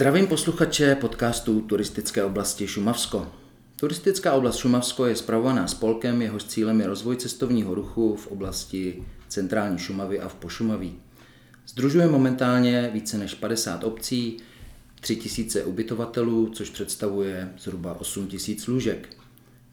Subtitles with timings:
[0.00, 3.32] Zdravím posluchače podcastu Turistické oblasti Šumavsko.
[3.76, 9.78] Turistická oblast Šumavsko je spravovaná spolkem, jehož cílem je rozvoj cestovního ruchu v oblasti centrální
[9.78, 10.98] Šumavy a v Pošumaví.
[11.66, 14.36] Združuje momentálně více než 50 obcí,
[15.00, 19.16] 3000 ubytovatelů, což představuje zhruba 8000 lůžek.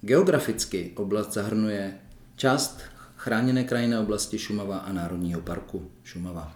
[0.01, 1.97] Geograficky oblast zahrnuje
[2.35, 2.81] část
[3.15, 6.55] chráněné krajinné oblasti Šumava a Národního parku Šumava.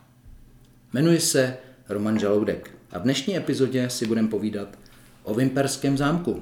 [0.94, 1.58] Jmenuje se
[1.90, 4.77] Roman Žaloudek a v dnešní epizodě si budeme povídat
[5.23, 6.41] o Vimperském zámku,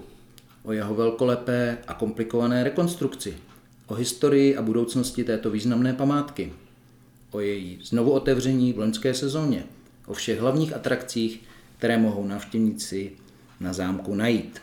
[0.64, 3.38] o jeho velkolepé a komplikované rekonstrukci,
[3.88, 6.54] o historii a budoucnosti této významné památky,
[7.32, 9.64] o její znovu otevření v loňské sezóně,
[10.08, 11.44] o všech hlavních atrakcích,
[11.78, 13.12] které mohou návštěvníci
[13.60, 14.62] na zámku najít.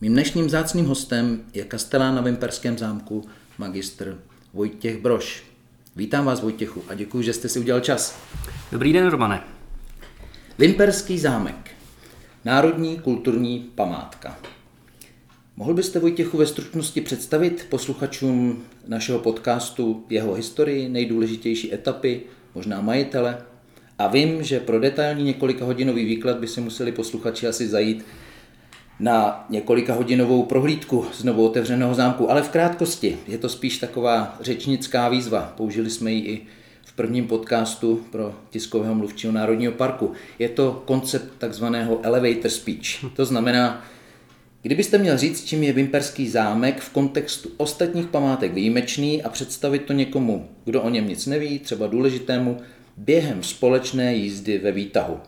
[0.00, 3.24] Mým dnešním zácným hostem je kastelán na Vimperském zámku
[3.58, 4.18] magistr
[4.52, 5.44] Vojtěch Broš.
[5.96, 8.18] Vítám vás Vojtěchu a děkuji, že jste si udělal čas.
[8.72, 9.59] Dobrý den, Romane.
[10.60, 11.70] Vimperský zámek.
[12.44, 14.38] Národní kulturní památka.
[15.56, 22.20] Mohl byste Vojtěchu ve stručnosti představit posluchačům našeho podcastu jeho historii, nejdůležitější etapy,
[22.54, 23.38] možná majitele?
[23.98, 28.04] A vím, že pro detailní několika hodinový výklad by si museli posluchači asi zajít
[28.98, 33.18] na několika hodinovou prohlídku znovu otevřeného zámku, ale v krátkosti.
[33.28, 35.54] Je to spíš taková řečnická výzva.
[35.56, 36.46] Použili jsme ji i
[37.00, 40.12] prvním podcastu pro tiskového mluvčího Národního parku.
[40.38, 43.04] Je to koncept takzvaného elevator speech.
[43.16, 43.84] To znamená,
[44.62, 49.92] kdybyste měl říct, čím je Vimperský zámek v kontextu ostatních památek výjimečný a představit to
[49.92, 52.60] někomu, kdo o něm nic neví, třeba důležitému,
[52.96, 55.20] během společné jízdy ve výtahu.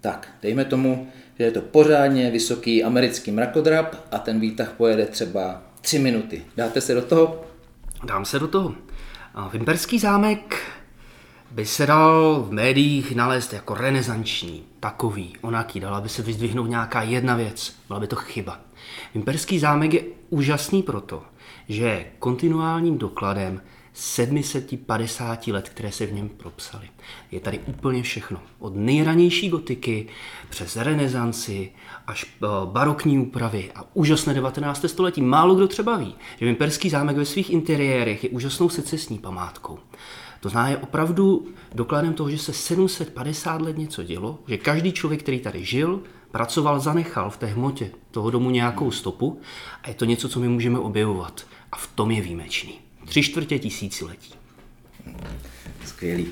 [0.00, 5.62] Tak, dejme tomu, že je to pořádně vysoký americký mrakodrap a ten výtah pojede třeba
[5.80, 6.42] tři minuty.
[6.56, 7.44] Dáte se do toho?
[8.04, 8.74] Dám se do toho.
[9.52, 10.75] Vimperský zámek
[11.50, 17.02] by se dal v médiích nalézt jako renesanční, takový, onaký, dala by se vyzdvihnout nějaká
[17.02, 18.60] jedna věc, byla by to chyba.
[19.14, 21.22] Vimperský zámek je úžasný proto,
[21.68, 23.60] že je kontinuálním dokladem
[23.98, 26.88] 750 let, které se v něm propsaly.
[27.30, 28.40] Je tady úplně všechno.
[28.58, 30.06] Od nejranější gotiky
[30.48, 31.72] přes renesanci
[32.06, 34.84] až eh, barokní úpravy a úžasné 19.
[34.86, 35.20] století.
[35.20, 39.78] Málo kdo třeba ví, že Vimperský zámek ve svých interiérech je úžasnou secesní památkou.
[40.40, 45.22] To znamená, je opravdu dokladem toho, že se 750 let něco dělo, že každý člověk,
[45.22, 49.40] který tady žil, pracoval, zanechal v té hmotě toho domu nějakou stopu
[49.82, 51.46] a je to něco, co my můžeme objevovat.
[51.72, 52.85] A v tom je výjimečný.
[53.08, 54.34] Tři čtvrtě tisíciletí.
[55.84, 56.28] Skvělý.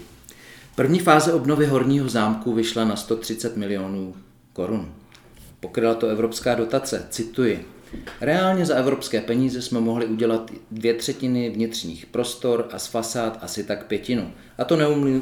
[0.74, 4.14] První fáze obnovy horního zámku vyšla na 130 milionů
[4.52, 4.94] korun.
[5.60, 7.68] Pokryla to evropská dotace, cituji.
[8.20, 13.64] Reálně za evropské peníze jsme mohli udělat dvě třetiny vnitřních prostor a z fasád asi
[13.64, 14.32] tak pětinu.
[14.58, 14.76] A to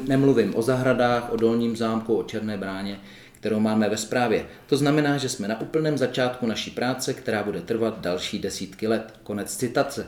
[0.07, 2.99] nemluvím o zahradách, o dolním zámku, o Černé bráně,
[3.33, 4.45] kterou máme ve správě.
[4.67, 9.13] To znamená, že jsme na úplném začátku naší práce, která bude trvat další desítky let.
[9.23, 10.07] Konec citace.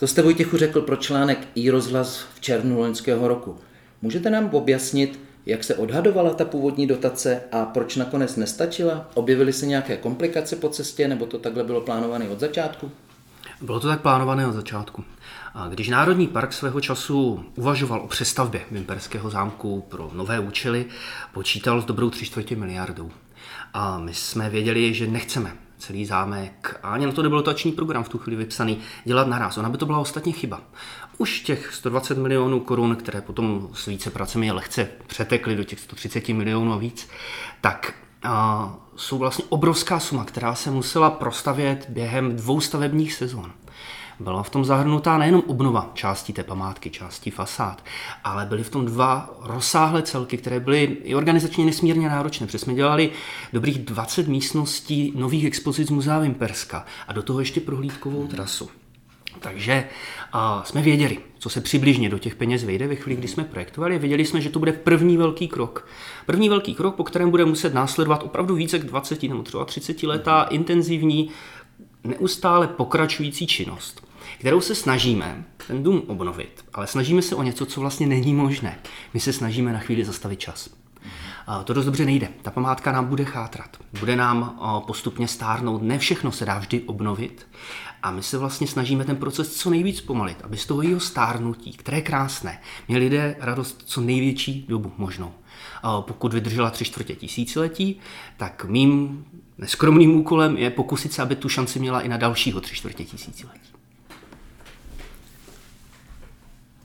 [0.00, 3.58] To jste Vojtěchu řekl pro článek i rozhlas v červnu loňského roku.
[4.02, 9.10] Můžete nám objasnit, jak se odhadovala ta původní dotace a proč nakonec nestačila?
[9.14, 12.90] Objevily se nějaké komplikace po cestě nebo to takhle bylo plánované od začátku?
[13.60, 15.04] Bylo to tak plánované od začátku.
[15.54, 20.86] A když Národní park svého času uvažoval o přestavbě Vimperského zámku pro nové účely,
[21.32, 23.10] počítal s dobrou tři čtvrtě miliardou.
[23.74, 28.04] A my jsme věděli, že nechceme celý zámek, a ani na to nebyl tační program
[28.04, 29.58] v tu chvíli vypsaný, dělat naraz.
[29.58, 30.60] Ona by to byla ostatně chyba.
[31.18, 36.28] Už těch 120 milionů korun, které potom s více pracemi lehce přetekly do těch 130
[36.28, 37.08] milionů a víc,
[37.60, 43.52] tak a, jsou vlastně obrovská suma, která se musela prostavět během dvou stavebních sezon.
[44.20, 47.84] Byla v tom zahrnutá nejenom obnova částí té památky, částí fasád,
[48.24, 52.46] ale byly v tom dva rozsáhlé celky, které byly i organizačně nesmírně náročné.
[52.46, 53.10] Protože jsme dělali
[53.52, 58.70] dobrých 20 místností nových expozic z Muzea Vimperska a do toho ještě prohlídkovou trasu.
[59.40, 59.84] Takže
[60.32, 63.98] a jsme věděli, co se přibližně do těch peněz vejde ve chvíli, kdy jsme projektovali.
[63.98, 65.88] Věděli jsme, že to bude první velký krok.
[66.26, 70.02] První velký krok, po kterém bude muset následovat opravdu více jak 20 nebo třeba 30
[70.02, 71.30] letá intenzivní,
[72.04, 74.09] neustále pokračující činnost
[74.40, 78.78] kterou se snažíme ten dům obnovit, ale snažíme se o něco, co vlastně není možné.
[79.14, 80.70] My se snažíme na chvíli zastavit čas.
[81.64, 82.28] To dost dobře nejde.
[82.42, 83.76] Ta památka nám bude chátrat.
[84.00, 85.82] Bude nám postupně stárnout.
[85.82, 87.46] Ne všechno se dá vždy obnovit.
[88.02, 91.72] A my se vlastně snažíme ten proces co nejvíc pomalit, aby z toho jeho stárnutí,
[91.72, 95.32] které je krásné, měli lidé radost co největší dobu možnou.
[96.00, 98.00] Pokud vydržela tři čtvrtě tisíciletí,
[98.36, 99.24] tak mým
[99.58, 103.70] neskromným úkolem je pokusit se, aby tu šanci měla i na dalšího tři čtvrtě tisíciletí.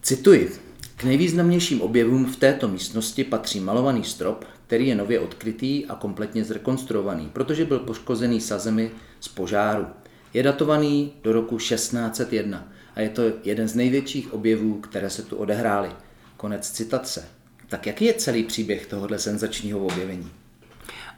[0.06, 0.52] Cituji.
[0.98, 6.44] K nejvýznamnějším objevům v této místnosti patří malovaný strop, který je nově odkrytý a kompletně
[6.44, 9.86] zrekonstruovaný, protože byl poškozený sazemi z požáru.
[10.34, 15.36] Je datovaný do roku 1601 a je to jeden z největších objevů, které se tu
[15.36, 15.90] odehrály.
[16.38, 17.28] Konec citace.
[17.70, 20.32] Tak jaký je celý příběh tohohle senzačního objevení?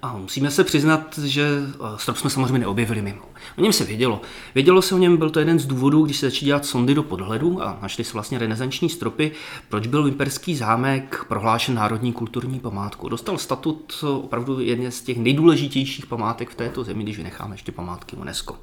[0.01, 1.47] A musíme se přiznat, že
[1.95, 3.21] strop jsme samozřejmě neobjevili mimo.
[3.57, 4.21] O něm se vědělo.
[4.55, 7.03] Vědělo se o něm, byl to jeden z důvodů, když se začali dělat sondy do
[7.03, 9.31] podhledu a našli se vlastně renesanční stropy,
[9.69, 13.09] proč byl Vimperský zámek prohlášen národní kulturní památkou.
[13.09, 18.15] Dostal statut opravdu jedné z těch nejdůležitějších památek v této zemi, když vynecháme ještě památky
[18.15, 18.55] UNESCO.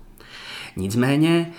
[0.76, 1.52] Nicméně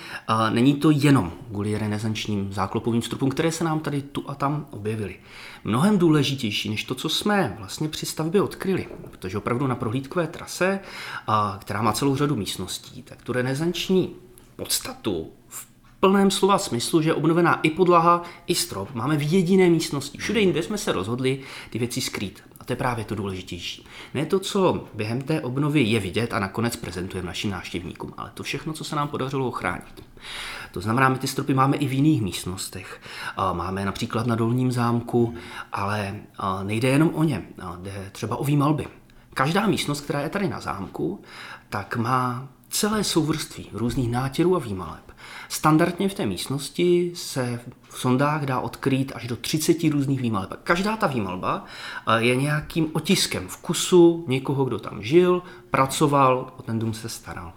[0.49, 5.15] není to jenom kvůli renesančním záklopovým strupům, které se nám tady tu a tam objevily.
[5.67, 10.79] Mnohem důležitější než to, co jsme vlastně při stavbě odkryli, protože opravdu na prohlídkové trase,
[11.59, 14.15] která má celou řadu místností, tak tu renesanční
[14.55, 15.67] podstatu v
[15.99, 20.17] plném slova smyslu, že je obnovená i podlaha, i strop, máme v jediné místnosti.
[20.17, 21.39] Všude jinde jsme se rozhodli
[21.69, 23.85] ty věci skrýt to je právě to důležitější.
[24.13, 28.43] Ne to, co během té obnovy je vidět a nakonec prezentujeme našim návštěvníkům, ale to
[28.43, 30.03] všechno, co se nám podařilo ochránit.
[30.75, 33.01] To znamená, my ty stropy máme i v jiných místnostech.
[33.53, 35.35] Máme například na Dolním zámku,
[35.73, 36.15] ale
[36.63, 37.43] nejde jenom o ně,
[37.81, 38.87] jde třeba o výmalby.
[39.33, 41.21] Každá místnost, která je tady na zámku,
[41.69, 45.11] tak má celé souvrství různých nátěrů a výmaleb.
[45.49, 50.59] Standardně v té místnosti se v sondách dá odkrýt až do 30 různých výmaleb.
[50.63, 51.65] Každá ta výmalba
[52.17, 57.53] je nějakým otiskem vkusu někoho, kdo tam žil, pracoval, o ten dům se staral.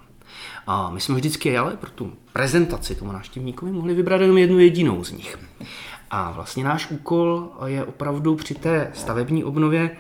[0.71, 5.05] A my jsme vždycky ale pro tu prezentaci tomu návštěvníkovi mohli vybrat jenom jednu jedinou
[5.05, 5.39] z nich.
[6.11, 9.97] A vlastně náš úkol je opravdu při té stavební obnově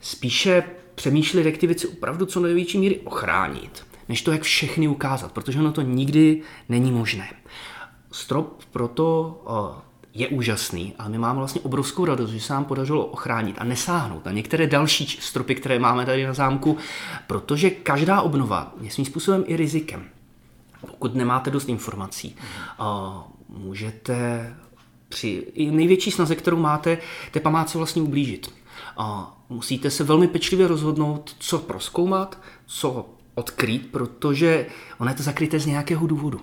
[0.00, 5.32] spíše přemýšlet, jak ty věci opravdu co největší míry ochránit než to, jak všechny ukázat,
[5.32, 7.28] protože ono to nikdy není možné.
[8.12, 13.06] Strop proto eh, je úžasný a my máme vlastně obrovskou radost, že se nám podařilo
[13.06, 16.76] ochránit a nesáhnout na některé další stropy, které máme tady na zámku,
[17.26, 20.04] protože každá obnova je svým způsobem i rizikem.
[20.86, 22.36] Pokud nemáte dost informací,
[23.48, 24.56] můžete
[25.08, 26.98] při největší snaze, kterou máte,
[27.30, 28.54] té památce vlastně ublížit.
[29.48, 34.66] Musíte se velmi pečlivě rozhodnout, co proskoumat, co odkrýt, protože
[34.98, 36.40] ono je to zakryté z nějakého důvodu.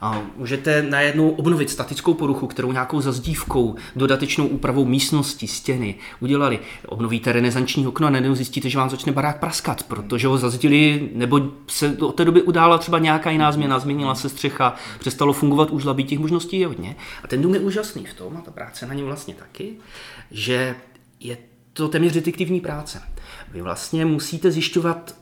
[0.00, 6.58] A můžete najednou obnovit statickou poruchu, kterou nějakou zazdívkou, dodatečnou úpravou místnosti, stěny udělali.
[6.86, 11.40] Obnovíte renesanční okno a najednou zjistíte, že vám začne barák praskat, protože ho zazdili, nebo
[11.66, 15.84] se od té doby udála třeba nějaká jiná změna, změnila se střecha, přestalo fungovat už
[16.06, 16.96] těch možností je hodně.
[17.24, 19.72] A ten dům je úžasný v tom, a ta práce na něm vlastně taky,
[20.30, 20.74] že
[21.20, 21.38] je
[21.72, 23.02] to téměř detektivní práce.
[23.52, 25.19] Vy vlastně musíte zjišťovat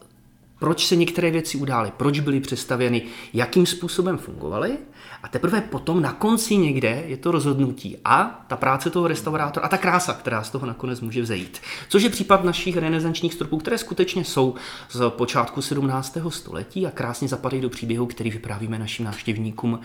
[0.58, 3.02] proč se některé věci udály, proč byly přestavěny,
[3.32, 4.78] jakým způsobem fungovaly
[5.22, 9.68] a teprve potom na konci někde je to rozhodnutí a ta práce toho restaurátora a
[9.68, 11.60] ta krása, která z toho nakonec může vzejít.
[11.88, 14.54] Což je případ našich renesančních stropů, které skutečně jsou
[14.90, 16.18] z počátku 17.
[16.28, 19.80] století a krásně zapadají do příběhu, který vyprávíme našim návštěvníkům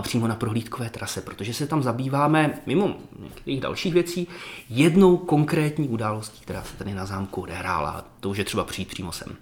[0.00, 4.28] přímo na prohlídkové trase, protože se tam zabýváme mimo některých dalších věcí
[4.70, 8.04] jednou konkrétní událostí, která se tady na zámku odehrála.
[8.20, 9.36] To už je třeba přijít přímo sem.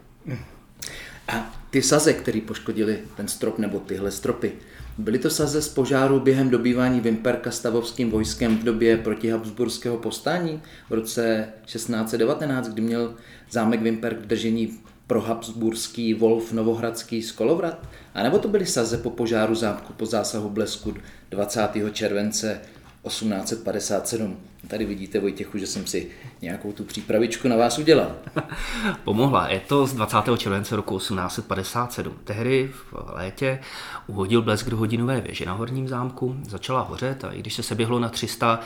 [1.29, 4.53] A ty saze, které poškodili ten strop nebo tyhle stropy,
[4.99, 10.93] byly to saze z požáru během dobývání Vimperka stavovským vojskem v době protihabsburského povstání v
[10.93, 13.15] roce 1619, kdy měl
[13.51, 17.89] zámek Vimperk v držení pro habsburský Wolf Novohradský z Kolovrat?
[18.15, 20.95] A nebo to byly saze po požáru zámku po zásahu blesku
[21.31, 21.61] 20.
[21.93, 22.61] července
[23.07, 24.37] 1857.
[24.69, 26.11] Tady vidíte, Vojtěchu, že jsem si
[26.43, 28.13] nějakou tu přípravičku na vás udělal.
[29.05, 29.49] Pomohla.
[29.49, 30.19] Je to z 20.
[30.37, 32.15] července roku 1857.
[32.25, 33.61] Tehdy v létě
[34.07, 37.99] uhodil blesk do hodinové věže na horním zámku, začala hořet a i když se seběhlo
[37.99, 38.61] na 300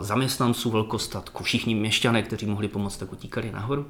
[0.00, 3.86] zaměstnanců velkostatku, všichni měšťané, kteří mohli pomoct, tak utíkali nahoru,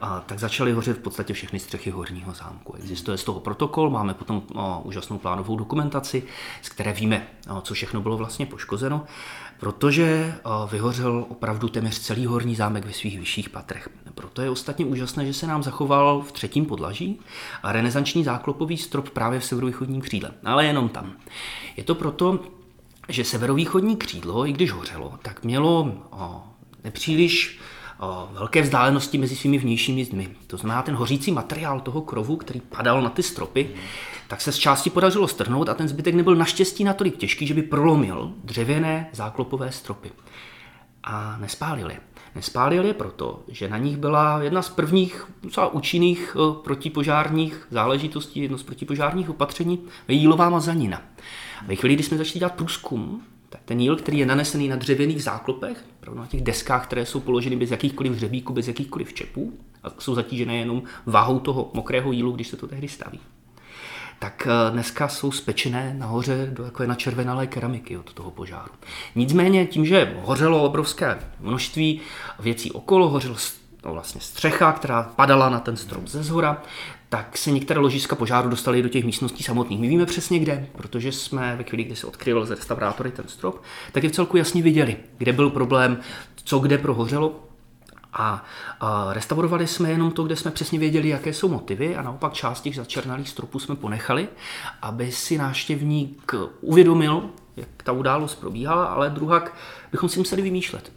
[0.00, 2.74] a tak začaly hořet v podstatě všechny střechy horního zámku.
[2.74, 4.42] Existuje z toho protokol, máme potom
[4.82, 6.22] úžasnou plánovou dokumentaci,
[6.62, 7.26] z které víme,
[7.62, 9.06] co všechno bylo vlastně poškozeno
[9.60, 10.40] protože eh,
[10.70, 13.88] vyhořel opravdu téměř celý horní zámek ve svých vyšších patrech.
[14.14, 17.20] Proto je ostatně úžasné, že se nám zachoval v třetím podlaží
[17.62, 21.12] a renesanční záklopový strop právě v severovýchodním křídle, ale jenom tam.
[21.76, 22.40] Je to proto,
[23.08, 26.16] že severovýchodní křídlo, i když hořelo, tak mělo eh,
[26.84, 30.28] nepříliš eh, velké vzdálenosti mezi svými vnějšími zdmi.
[30.46, 33.70] To znamená, ten hořící materiál toho krovu, který padal na ty stropy,
[34.30, 37.62] tak se z části podařilo strhnout a ten zbytek nebyl naštěstí natolik těžký, že by
[37.62, 40.10] prolomil dřevěné záklopové stropy.
[41.04, 41.96] A nespálili.
[42.34, 48.40] Nespálili je proto, že na nich byla jedna z prvních docela účinných eh, protipožárních záležitostí,
[48.40, 51.02] jedno z protipožárních opatření, jílová mazanina.
[51.66, 55.22] Ve chvíli, kdy jsme začali dělat průzkum Tak ten jíl, který je nanesený na dřevěných
[55.22, 55.84] záklopech,
[56.14, 60.56] na těch deskách, které jsou položeny bez jakýchkoliv hřebíků, bez jakýchkoliv čepů, a jsou zatížené
[60.56, 63.20] jenom váhou toho mokrého jílu, když se to tehdy staví,
[64.20, 68.72] tak eh, dneska jsou spečené nahoře do takové načervenalé keramiky od toho požáru.
[69.14, 72.00] Nicméně tím, že hořelo obrovské množství
[72.40, 73.36] věcí okolo, hořel
[73.84, 76.62] no vlastně střecha, která padala na ten strop ze zhora,
[77.08, 79.80] tak se některé ložiska požáru dostaly do těch místností samotných.
[79.80, 83.62] My víme přesně kde, protože jsme ve chvíli, kdy se odkryl ze restaurátory ten strop,
[83.92, 85.98] tak je v celku jasně viděli, kde byl problém,
[86.44, 87.49] co kde prohořelo,
[88.12, 88.44] a,
[89.12, 92.76] restaurovali jsme jenom to, kde jsme přesně věděli, jaké jsou motivy a naopak část těch
[92.76, 94.28] začernalých stropů jsme ponechali,
[94.82, 99.54] aby si návštěvník uvědomil, jak ta událost probíhala, ale druhak
[99.92, 100.92] bychom si museli vymýšlet.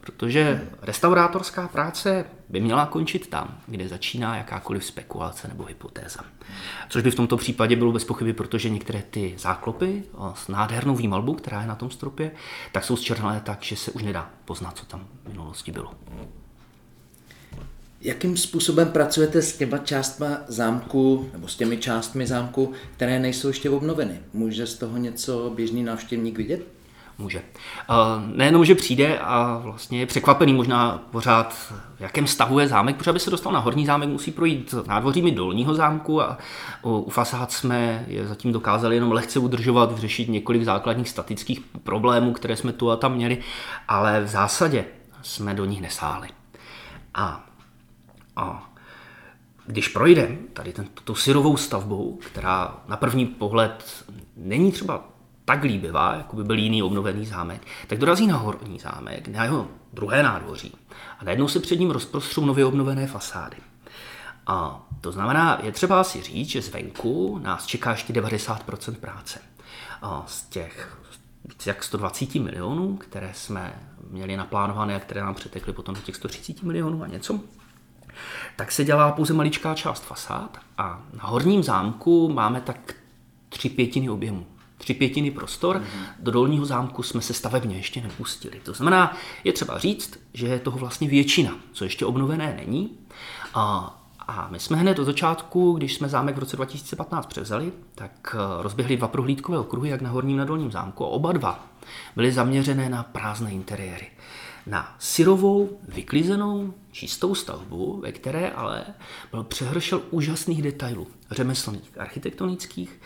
[0.00, 6.20] Protože restaurátorská práce by měla končit tam, kde začíná jakákoliv spekulace nebo hypotéza.
[6.88, 10.02] Což by v tomto případě bylo bez pochyby, protože některé ty záklopy
[10.34, 12.30] s nádhernou výmalbou, která je na tom stropě,
[12.72, 15.94] tak jsou zčernalé tak, že se už nedá poznat, co tam v minulosti bylo.
[18.02, 23.70] Jakým způsobem pracujete s těma částma zámku, nebo s těmi částmi zámku, které nejsou ještě
[23.70, 24.20] obnoveny?
[24.32, 26.66] Může z toho něco běžný návštěvník vidět?
[27.18, 27.42] Může.
[28.34, 31.52] Nejenom, že přijde a vlastně je překvapený možná pořád,
[31.96, 35.30] v jakém stavu je zámek, protože aby se dostal na horní zámek, musí projít nádvořími
[35.30, 36.38] dolního zámku a
[36.82, 42.56] u fasád jsme je zatím dokázali jenom lehce udržovat, vyřešit několik základních statických problémů, které
[42.56, 43.38] jsme tu a tam měli,
[43.88, 44.84] ale v zásadě
[45.22, 46.28] jsme do nich nesáhli.
[47.14, 47.46] A
[48.40, 48.70] a
[49.66, 54.04] když projde tady ten, tu syrovou stavbou, která na první pohled
[54.36, 55.04] není třeba
[55.44, 59.68] tak líbivá, jako by byl jiný obnovený zámek, tak dorazí na horní zámek, na jeho
[59.92, 60.74] druhé nádvoří
[61.18, 63.56] a najednou se před ním rozprostřou nově obnovené fasády.
[64.46, 69.40] A to znamená, je třeba si říct, že zvenku nás čeká ještě 90% práce.
[70.02, 70.98] A z těch
[71.44, 73.72] více jak 120 milionů, které jsme
[74.10, 77.40] měli naplánované a které nám přetekly potom do těch 130 milionů a něco,
[78.56, 82.94] tak se dělá pouze maličká část fasád a na horním zámku máme tak
[83.48, 84.46] tři pětiny objemu.
[84.78, 86.06] Tři pětiny prostor, mm-hmm.
[86.18, 88.60] do dolního zámku jsme se stavebně ještě nepustili.
[88.62, 92.98] To znamená, je třeba říct, že je toho vlastně většina, co ještě obnovené není.
[93.54, 93.96] A
[94.32, 98.62] a my jsme hned od začátku, když jsme zámek v roce 2015 převzali, tak eh,
[98.62, 101.04] rozběhli dva prohlídkové okruhy, jak na horním na dolním zámku.
[101.04, 101.66] A oba dva
[102.16, 104.06] byly zaměřené na prázdné interiéry
[104.70, 108.84] na syrovou, vyklizenou, čistou stavbu, ve které ale
[109.30, 113.00] byl přehršel úžasných detailů, řemeslných, architektonických.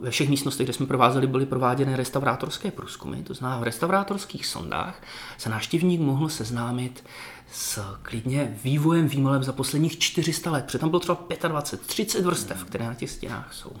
[0.00, 5.02] Ve všech místnostech, kde jsme provázeli, byly prováděny restaurátorské průzkumy, to znamená v restaurátorských sondách
[5.38, 7.04] se návštěvník mohl seznámit
[7.52, 12.64] s klidně vývojem výmalem za posledních 400 let, protože tam bylo třeba 25, 30 vrstev,
[12.64, 13.72] které na těch stěnách jsou.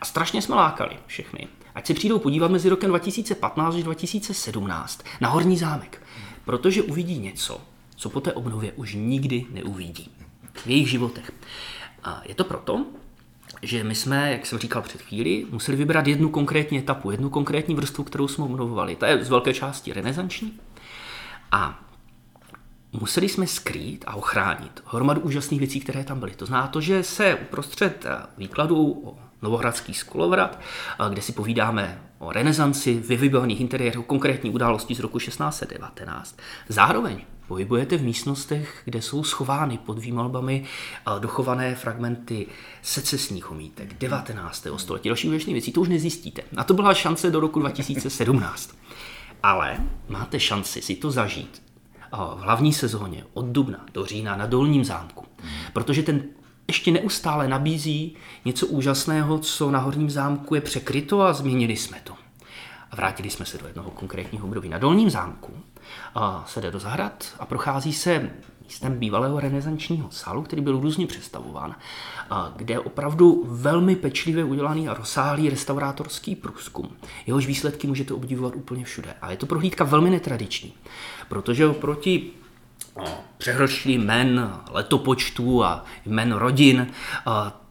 [0.00, 1.48] A strašně jsme lákali všechny.
[1.74, 6.00] Ať se přijdou podívat mezi rokem 2015 až 2017 na Horní zámek
[6.44, 7.60] protože uvidí něco,
[7.96, 10.10] co po té obnově už nikdy neuvidí
[10.52, 11.32] v jejich životech.
[12.04, 12.86] A je to proto,
[13.62, 17.74] že my jsme, jak jsem říkal před chvíli, museli vybrat jednu konkrétní etapu, jednu konkrétní
[17.74, 18.96] vrstvu, kterou jsme obnovovali.
[18.96, 20.60] Ta je z velké části renesanční.
[21.52, 21.84] A
[22.92, 26.34] museli jsme skrýt a ochránit hromadu úžasných věcí, které tam byly.
[26.34, 28.06] To znamená to, že se uprostřed
[28.38, 30.60] výkladů o Novohradský skulovrat,
[31.08, 36.38] kde si povídáme o renesanci, vyvybovaných interiérů, konkrétní události z roku 1619.
[36.68, 40.64] Zároveň pohybujete v místnostech, kde jsou schovány pod výmalbami
[41.18, 42.46] dochované fragmenty
[42.82, 44.66] secesních omítek 19.
[44.76, 45.08] století.
[45.08, 46.42] Další úžasné věcí, to už nezjistíte.
[46.56, 48.74] A to byla šance do roku 2017.
[49.42, 49.76] Ale
[50.08, 51.62] máte šanci si to zažít
[52.12, 55.24] v hlavní sezóně od dubna do října na Dolním zámku.
[55.72, 56.22] Protože ten
[56.68, 62.14] ještě neustále nabízí něco úžasného, co na Horním zámku je překryto a změnili jsme to.
[62.90, 64.68] A vrátili jsme se do jednoho konkrétního období.
[64.68, 65.52] Na Dolním zámku
[66.14, 68.30] a se jde do zahrad a prochází se
[68.64, 71.74] místem bývalého renesančního sálu, který byl různě přestavován,
[72.30, 76.96] a kde je opravdu velmi pečlivě udělaný a rozsáhlý restaurátorský průzkum.
[77.26, 79.14] Jehož výsledky můžete obdivovat úplně všude.
[79.22, 80.74] A je to prohlídka velmi netradiční,
[81.28, 82.30] protože oproti
[83.38, 86.86] přehršlí jmen, letopočtů a jmen rodin,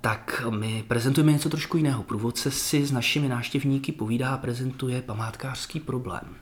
[0.01, 2.03] tak my prezentujeme něco trošku jiného.
[2.03, 6.35] Průvodce si s našimi návštěvníky povídá a prezentuje památkářský problém,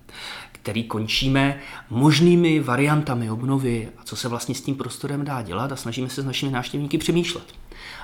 [0.51, 1.59] který končíme
[1.89, 6.21] možnými variantami obnovy a co se vlastně s tím prostorem dá dělat a snažíme se
[6.21, 7.53] s našimi návštěvníky přemýšlet.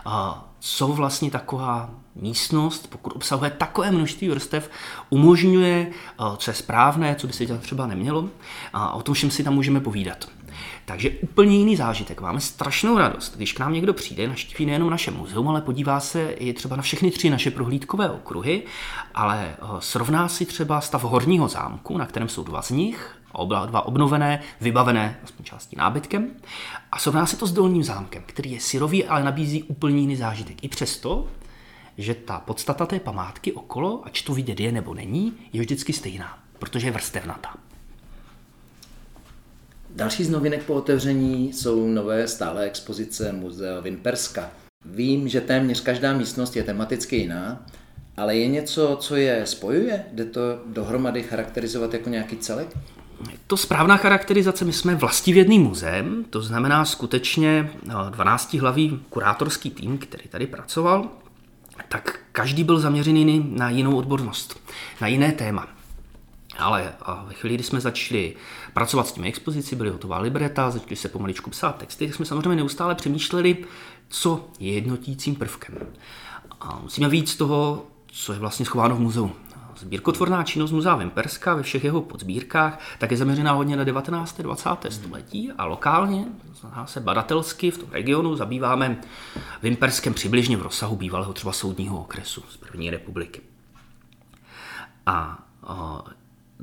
[0.06, 4.72] A co vlastně taková místnost, pokud obsahuje takové množství vrstev,
[5.10, 5.92] umožňuje,
[6.38, 8.30] co je správné, co by se dělat třeba nemělo.
[8.74, 10.30] A o tom všem si tam můžeme povídat.
[10.90, 12.22] Takže úplně jiný zážitek.
[12.22, 16.32] Máme strašnou radost, když k nám někdo přijde, naštíví nejenom naše muzeum, ale podívá se
[16.32, 18.64] i třeba na všechny tři naše prohlídkové okruhy,
[19.14, 23.66] ale eh, srovná si třeba stav horního zámku, na kterém jsou dva z nich, oba
[23.66, 26.32] dva obnovené, vybavené aspoň části nábytkem.
[26.92, 30.64] A srovná se to s dolním zámkem, který je syrový, ale nabízí úplně jiný zážitek.
[30.64, 31.28] I přesto,
[31.98, 36.38] že ta podstata té památky okolo, ať to vidět je nebo není, je vždycky stejná,
[36.60, 37.67] protože je vrstevnatá.
[39.98, 44.50] Další z novinek po otevření jsou nové stále expozice Muzea Vimperska.
[44.86, 47.66] Vím, že téměř každá místnost je tematicky jiná,
[48.18, 50.06] ale je něco, co je spojuje?
[50.14, 52.78] Jde to dohromady charakterizovat jako nějaký celek?
[53.48, 57.72] To správná charakterizace, my jsme vlastivědný muzeem, to znamená skutečně
[58.10, 61.10] 12 eh, kurátorský tým, který tady pracoval,
[61.90, 64.60] tak každý byl zaměřený na jinou odbornost,
[65.02, 65.77] na jiné téma.
[66.58, 66.94] Ale
[67.28, 68.36] ve chvíli, kdy jsme začali
[68.74, 72.56] pracovat s těmi expozici, byly hotová libreta, začali se pomaličku psát texty, tak jsme samozřejmě
[72.56, 73.58] neustále přemýšleli,
[74.10, 75.76] co je jednotícím prvkem.
[76.62, 79.32] A musíme víc toho, co je vlastně schováno v muzeu.
[79.80, 84.42] Sbírkotvorná činnost Muzea Vimperska ve všech jeho podzbírkách tak je zaměřená hodně na 19.
[84.42, 84.70] 20.
[84.90, 86.26] století a lokálně,
[86.60, 89.02] znamená se badatelsky v tom regionu, zabýváme
[89.62, 93.42] Vimperskem přibližně v rozsahu bývalého třeba soudního okresu z první republiky.
[95.06, 96.04] A, a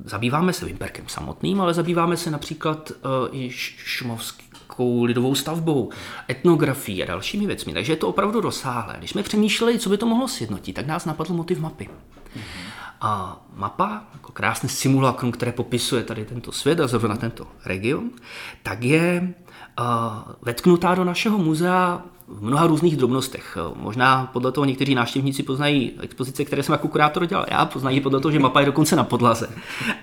[0.05, 2.97] zabýváme se Vimperkem samotným, ale zabýváme se například uh,
[3.33, 5.91] i šumovskou lidovou stavbou,
[6.31, 7.73] etnografií a dalšími věcmi.
[7.73, 8.95] Takže je to opravdu rozsáhlé.
[8.99, 11.89] Když jsme přemýšleli, co by to mohlo sjednotit, tak nás napadl motiv mapy.
[13.01, 18.11] A mapa, jako krásný simulakrum, které popisuje tady tento svět a zrovna tento region,
[18.63, 19.35] tak je
[19.81, 19.85] uh,
[20.43, 23.59] vetknutá do našeho muzea v mnoha různých drobnostech.
[23.76, 28.21] Možná podle toho někteří návštěvníci poznají expozice, které jsem jako kurátor dělal já, poznají podle
[28.21, 29.49] toho, že mapa je dokonce na podlaze.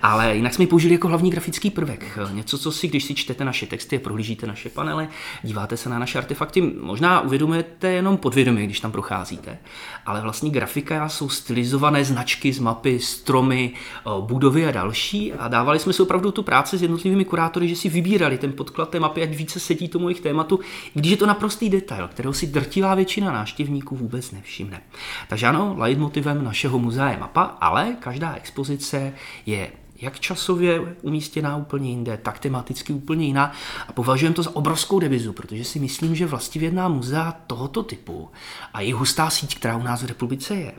[0.02, 2.20] Ale jinak jsme ji použili jako hlavní grafický prvek.
[2.32, 5.08] Něco, co si, když si čtete naše texty, prohlížíte naše panely,
[5.44, 9.58] díváte se na naše artefakty, možná uvědomujete jenom podvědomě, když tam procházíte.
[10.06, 13.74] Ale vlastní grafika jsou stylizované značky z mapy, stromy,
[14.20, 15.34] budovy a další.
[15.34, 18.90] A dávali jsme si opravdu tu práci s jednotlivými kurátory, že si vybírali ten podklad
[18.90, 20.60] té mapy, ať více sedí tomu jejich tématu,
[20.94, 24.82] když je to naprostý detail kterou si drtivá většina návštěvníků vůbec nevšimne.
[25.30, 29.14] Takže ano, leitmotivem našeho muzea je mapa, ale každá expozice
[29.46, 29.72] je
[30.02, 33.52] jak časově umístěná úplně jinde, tak tematicky úplně jiná.
[33.88, 38.30] A považujeme to za obrovskou devizu, protože si myslím, že vlastivědná muzea tohoto typu
[38.74, 40.74] a jejich hustá síť, která u nás v republice je,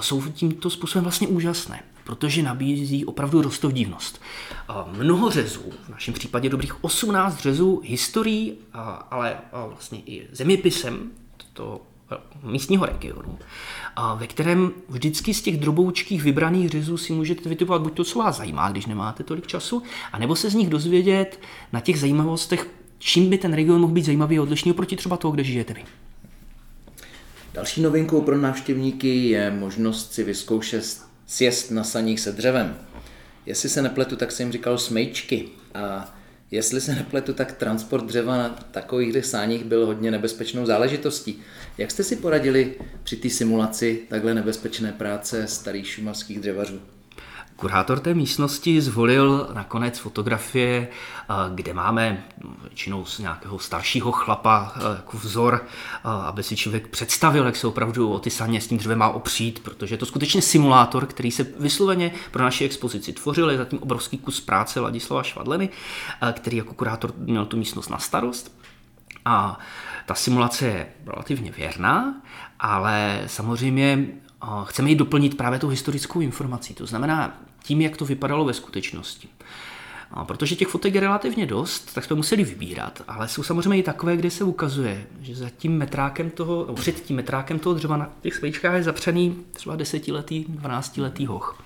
[0.00, 4.20] jsou tímto způsobem vlastně úžasné protože nabízí opravdu rostovdivnost.
[4.98, 8.54] Mnoho řezů, v našem případě dobrých 18 řezů, historií,
[9.10, 11.10] ale vlastně i zeměpisem
[11.52, 11.80] to
[12.42, 13.38] místního regionu,
[14.16, 18.36] ve kterém vždycky z těch droboučkých vybraných řezů si můžete vytipovat buď to, co vás
[18.36, 21.40] zajímá, když nemáte tolik času, anebo se z nich dozvědět
[21.72, 25.32] na těch zajímavostech, čím by ten region mohl být zajímavý a odlišný oproti třeba toho,
[25.32, 25.84] kde žijete vy.
[27.54, 32.78] Další novinkou pro návštěvníky je možnost si vyzkoušet sjezd na saních se dřevem.
[33.46, 35.48] Jestli se nepletu, tak jsem jim říkal smejčky.
[35.74, 36.14] A
[36.50, 41.42] jestli se nepletu, tak transport dřeva na takových sáních byl hodně nebezpečnou záležitostí.
[41.78, 46.80] Jak jste si poradili při té simulaci takhle nebezpečné práce starých šumavských dřevařů?
[47.60, 52.24] Kurátor té místnosti zvolil nakonec fotografie, eh, kde máme
[52.62, 57.66] většinou z nějakého staršího chlapa eh, jako vzor, eh, aby si člověk představil, jak se
[57.66, 61.30] opravdu o ty saně s tím dřevem má opřít, protože je to skutečně simulátor, který
[61.30, 63.50] se vysloveně pro naši expozici tvořil.
[63.50, 65.68] Je zatím obrovský kus práce Ladislava Švadleny,
[66.32, 68.60] který jako kurátor měl tu místnost na starost.
[69.24, 69.58] A
[70.06, 72.14] ta simulace je relativně věrná,
[72.60, 74.06] ale samozřejmě
[74.64, 76.74] chceme ji doplnit právě tou historickou informací.
[76.74, 79.28] To znamená, tím, jak to vypadalo ve skutečnosti.
[80.12, 83.82] A protože těch fotek je relativně dost, tak jsme museli vybírat, ale jsou samozřejmě i
[83.82, 87.96] takové, kde se ukazuje, že za tím metrákem toho, no, před tím metrákem toho dřeva
[87.96, 91.62] na těch svíčkách je zapřený třeba desetiletý, dvanáctiletý hoch.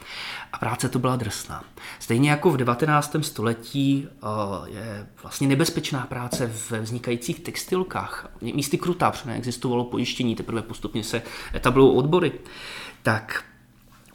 [0.53, 1.65] A práce to byla drsná.
[1.99, 3.17] Stejně jako v 19.
[3.21, 4.09] století
[4.67, 8.29] je vlastně nebezpečná práce ve vznikajících textilkách.
[8.41, 11.23] Místy krutá, protože neexistovalo pojištění, teprve postupně se
[11.55, 12.33] etablují odbory.
[13.03, 13.45] Tak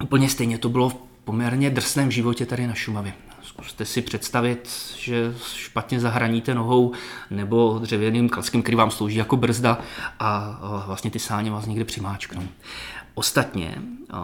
[0.04, 3.14] úplně stejně to bylo poměrně drsném životě tady na Šumavě.
[3.44, 6.92] Zkuste si představit, že špatně zahraníte nohou
[7.30, 9.78] nebo dřevěným klaskem, který vám slouží jako brzda
[10.20, 12.44] a vlastně ty sáně vás někde přimáčknou.
[13.14, 13.76] Ostatně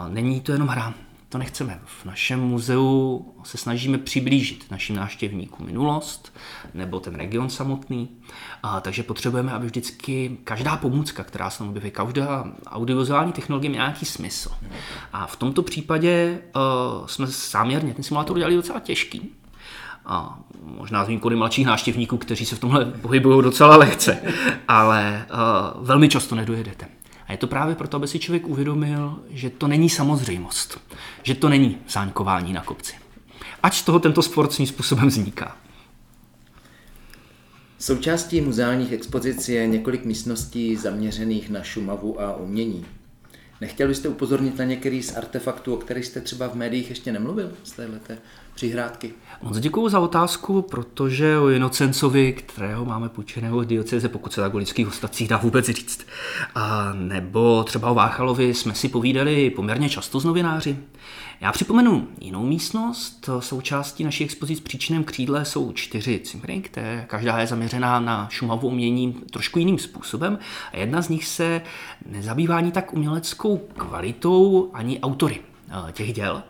[0.09, 0.93] není to jenom hra
[1.35, 1.79] to nechceme.
[1.85, 6.33] V našem muzeu se snažíme přiblížit našim návštěvníkům minulost
[6.73, 8.09] nebo ten region samotný,
[8.63, 13.85] a, takže potřebujeme, aby vždycky každá pomůcka, která se nám objeví, každá audiovizuální technologie měla
[13.85, 14.51] nějaký smysl.
[15.13, 19.31] A v tomto případě uh, jsme záměrně ten simulátor udělali docela těžký,
[20.05, 24.21] a možná z výjimkou mladších náštěvníků, kteří se v tomhle pohybují docela lehce,
[24.67, 25.25] ale
[25.77, 26.94] uh, velmi často nedojedete.
[27.27, 30.79] A je to právě proto, aby si člověk uvědomil, že to není samozřejmost,
[31.23, 32.93] že to není sáňkování na kopci.
[33.71, 35.57] Z toho tento sport svým způsobem vzniká.
[37.79, 42.85] Součástí muzeálních expozic je několik místností zaměřených na Šumavu a umění.
[43.61, 47.51] Nechtěl byste upozornit na některý z artefaktů, o kterých jste třeba v médiích ještě nemluvil
[47.63, 48.13] z této
[48.55, 49.13] přihrádky?
[49.41, 54.57] Moc děkuji za otázku, protože o Inocencovi, kterého máme půjčeného dioceze, pokud se tak o
[54.57, 56.07] lidských ostatcích dá vůbec říct,
[56.55, 60.77] a nebo třeba o Váchalovi jsme si povídali poměrně často s novináři.
[61.41, 63.29] Já připomenu jinou místnost.
[63.39, 68.67] Součástí naší expozic v příčném křídle jsou čtyři cimry, které každá je zaměřená na šumavu
[68.67, 70.39] umění trošku jiným způsobem.
[70.73, 71.61] A jedna z nich se
[72.05, 75.39] nezabývá ani tak uměleckou kvalitou, ani autory
[75.69, 76.43] eh, těch děl,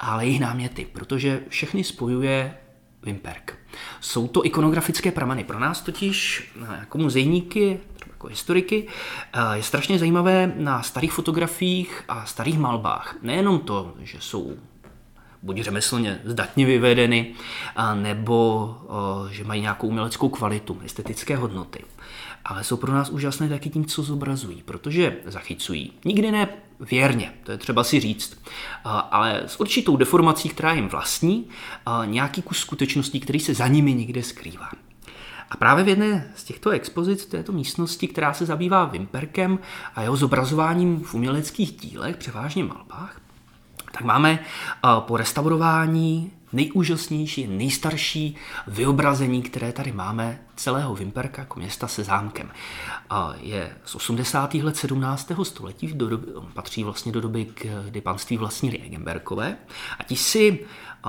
[0.00, 2.54] ale jejich náměty, protože všechny spojuje
[3.02, 3.58] Wimperk.
[4.00, 5.44] Jsou to ikonografické prameny.
[5.44, 8.86] Pro nás totiž eh, jako muzejníky jako historiky,
[9.32, 13.16] eh, je strašně zajímavé na starých fotografiích a starých malbách.
[13.22, 14.56] Nejenom to, že jsou
[15.42, 17.34] buď řemeslně zdatně vyvedeny,
[17.94, 18.76] nebo
[19.28, 21.84] eh, že mají nějakou uměleckou kvalitu, estetické hodnoty.
[22.44, 25.92] Ale jsou pro nás úžasné taky tím, co zobrazují, protože zachycují.
[26.04, 26.48] Nikdy ne
[26.80, 28.42] věrně, to je třeba si říct,
[28.84, 31.48] ale s určitou deformací, která jim vlastní,
[32.04, 34.70] nějaký kus skutečností, který se za nimi někde skrývá.
[35.50, 39.58] A právě v jedné z těchto expozic této místnosti, která se zabývá Vimperkem
[39.94, 43.20] a jeho zobrazováním v uměleckých dílech, převážně malbách,
[43.92, 44.38] tak máme
[45.00, 48.36] po restaurování nejúžasnější, nejstarší
[48.66, 52.50] vyobrazení, které tady máme celého Vimperka jako města se zámkem.
[53.40, 54.54] Je z 80.
[54.54, 55.32] let 17.
[55.42, 57.46] století, do doby, patří vlastně do doby,
[57.86, 59.56] kdy panství vlastnili Egenberkové
[59.98, 60.66] a ti si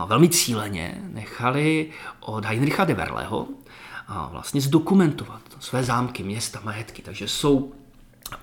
[0.07, 3.47] velmi cíleně nechali od Heinricha de Verleho,
[4.07, 7.01] a vlastně zdokumentovat své zámky, města, majetky.
[7.01, 7.73] Takže jsou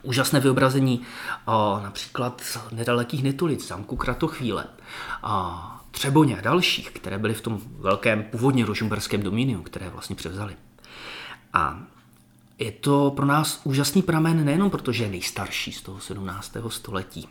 [0.03, 1.03] úžasné vyobrazení
[1.47, 4.65] a například nedalekých Netolic, zámku Kratochvíle,
[5.23, 10.57] a Třeboně a dalších, které byly v tom velkém původně rožumberském dominiu, které vlastně převzali.
[11.53, 11.83] A
[12.59, 16.57] je to pro nás úžasný pramen nejenom proto, že je nejstarší z toho 17.
[16.69, 17.29] století,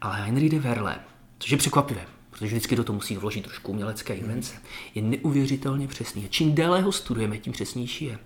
[0.00, 0.96] ale Henry de Verle,
[1.38, 2.06] což je překvapivé,
[2.38, 4.54] protože vždycky do toho musí vložit trošku umělecké invence,
[4.94, 6.24] je neuvěřitelně přesný.
[6.24, 8.18] A čím déle ho studujeme, tím přesnější je.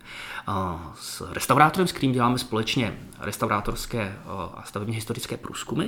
[0.46, 5.85] A s restaurátorem, s kterým děláme společně restaurátorské a stavebně historické průzkumy,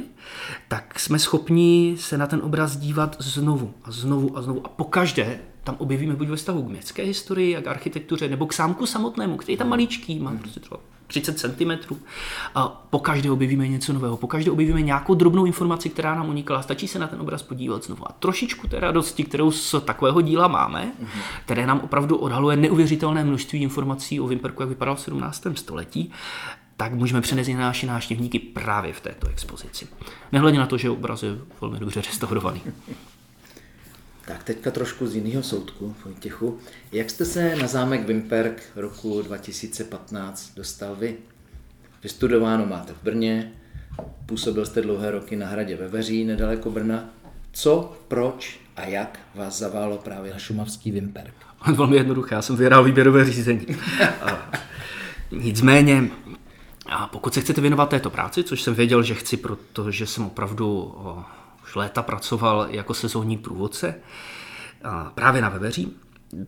[0.68, 4.66] tak jsme schopni se na ten obraz dívat znovu a znovu a znovu.
[4.66, 8.86] A pokaždé tam objevíme buď ve stavu k městské historii, jak architektuře, nebo k sámku
[8.86, 11.96] samotnému, který tam maličký, má prostě třeba 30 cm.
[12.54, 16.62] A po každé objevíme něco nového, po každé objevíme nějakou drobnou informaci, která nám unikla.
[16.62, 18.08] Stačí se na ten obraz podívat znovu.
[18.08, 21.20] A trošičku té radosti, kterou z takového díla máme, mm-hmm.
[21.44, 25.46] které nám opravdu odhaluje neuvěřitelné množství informací o Vimperku, jak vypadal v 17.
[25.54, 26.12] století,
[26.76, 29.88] tak můžeme přenést na naše návštěvníky právě v této expozici.
[30.32, 32.60] Nehledě na to, že obraz je velmi dobře restaurovaný.
[34.26, 36.58] Tak teďka trošku z jiného soudku, Vojtěchu.
[36.92, 41.16] Jak jste se na zámek Vimperk roku 2015 dostal vy?
[42.02, 43.52] Vystudováno máte v Brně,
[44.26, 47.08] působil jste dlouhé roky na hradě ve Veří, nedaleko Brna.
[47.52, 51.34] Co, proč a jak vás zaválo právě na šumavský Vimperk?
[51.74, 53.66] Velmi jednoduché, já jsem vyhrál výběrové řízení.
[54.22, 54.50] a,
[55.30, 56.10] nicméně,
[56.86, 60.92] a pokud se chcete věnovat této práci, což jsem věděl, že chci, protože jsem opravdu
[60.96, 61.24] o,
[61.76, 63.94] léta pracoval jako sezónní průvodce
[65.14, 65.96] právě na Veveří,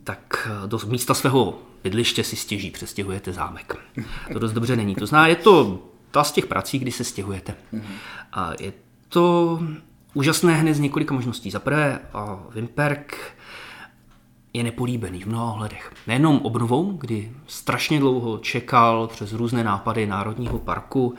[0.05, 3.75] tak do místa svého bydliště si stěží, přestěhujete zámek.
[4.33, 4.95] To dost dobře není.
[4.95, 7.55] To zná, je to ta z těch prací, kdy se stěhujete.
[8.33, 8.73] A je
[9.09, 9.59] to
[10.15, 11.51] úžasné hned z několika možností.
[11.51, 12.01] Za prvé,
[12.55, 13.19] Vimperk
[14.53, 15.93] je nepolíbený v mnoha ohledech.
[16.07, 21.15] Nejenom obnovou, kdy strašně dlouho čekal přes různé nápady Národního parku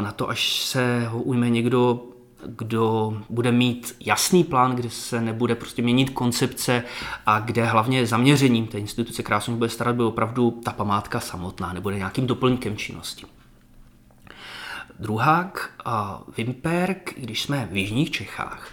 [0.00, 2.04] na to, až se ho ujme někdo
[2.46, 6.82] kdo bude mít jasný plán, kde se nebude prostě měnit koncepce
[7.26, 11.96] a kde hlavně zaměřením té instituce, se bude starat, bude opravdu ta památka samotná, nebude
[11.96, 13.26] nějakým doplňkem činnosti.
[14.98, 15.70] Druhák,
[16.36, 18.68] Vimperk, když jsme v jižních Čechách,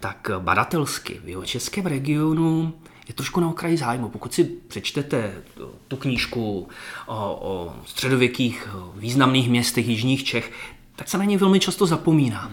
[0.00, 2.74] tak badatelsky v jeho českém regionu
[3.08, 4.08] je trošku na okraji zájmu.
[4.08, 5.42] Pokud si přečtete
[5.88, 6.68] tu knížku
[7.06, 10.52] o, o středověkých významných městech jižních Čech,
[11.00, 12.52] tak se na něj velmi často zapomíná.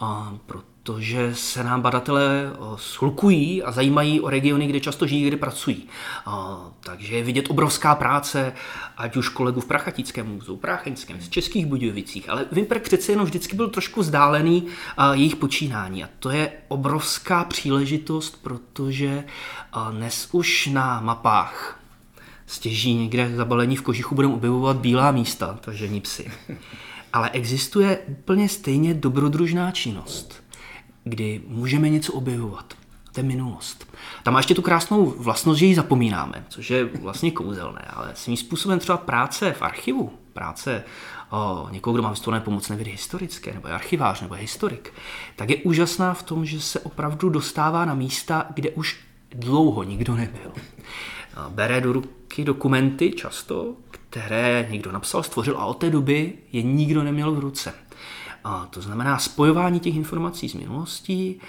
[0.00, 5.88] A protože se nám badatelé schlukují a zajímají o regiony, kde často žijí, kde pracují.
[6.80, 8.52] Takže je vidět obrovská práce,
[8.96, 13.56] ať už kolegů v Prachatickém muzeu, Prácheňském, z Českých Budějovicích, ale Vimper přece jenom vždycky
[13.56, 14.66] byl trošku vzdálený
[15.12, 19.24] jejich počínání a to je obrovská příležitost, protože
[19.90, 21.80] dnes už na mapách
[22.46, 26.30] stěží někde zabalení v kožichu budeme objevovat bílá místa, takže psy.
[27.12, 30.42] Ale existuje úplně stejně dobrodružná činnost,
[31.04, 32.74] kdy můžeme něco objevovat.
[33.12, 33.96] To je minulost.
[34.22, 38.36] Tam má ještě tu krásnou vlastnost, že ji zapomínáme, což je vlastně kouzelné, ale svým
[38.36, 40.84] způsobem třeba práce v archivu, práce
[41.30, 44.92] o někoho, kdo má vystudované pomocné vědy historické, nebo je archivář, nebo je historik,
[45.36, 49.00] tak je úžasná v tom, že se opravdu dostává na místa, kde už
[49.34, 50.52] dlouho nikdo nebyl.
[51.48, 53.74] Bere do ruky dokumenty často,
[54.16, 57.74] které někdo napsal, stvořil a od té doby je nikdo neměl v ruce.
[58.44, 61.40] A to znamená spojování těch informací z minulostí,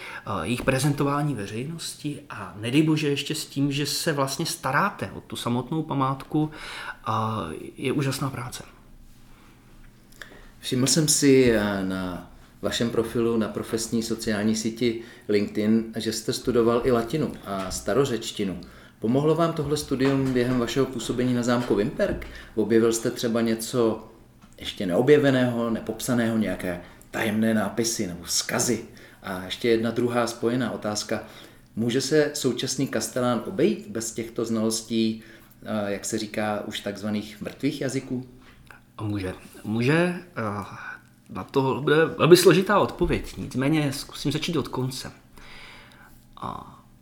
[0.44, 5.36] jejich prezentování veřejnosti a nedej bože ještě s tím, že se vlastně staráte o tu
[5.36, 6.52] samotnou památku,
[7.78, 8.64] je úžasná práce.
[10.60, 11.54] Všiml jsem si
[11.84, 18.62] na vašem profilu na profesní sociální síti LinkedIn, že jste studoval i latinu a starořečtinu.
[19.00, 22.28] Pomohlo vám tohle studium během vašeho působení na zámku Vimperk?
[22.56, 24.08] Objevil jste třeba něco
[24.60, 26.82] ještě neobjeveného, nepopsaného, nějaké
[27.12, 28.86] tajemné nápisy nebo vzkazy?
[29.24, 31.24] A ještě jedna druhá spojená otázka.
[31.76, 35.24] Může se současný kastelán obejít bez těchto znalostí,
[35.88, 38.28] jak se říká, už takzvaných mrtvých jazyků?
[39.02, 39.34] Může.
[39.64, 40.16] Může.
[41.30, 43.38] Na to bude velmi složitá odpověď.
[43.38, 45.12] Nicméně zkusím začít od konce.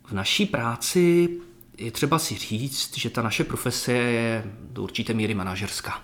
[0.06, 1.30] V naší práci
[1.78, 6.02] je třeba si říct, že ta naše profese je do určité míry manažerská.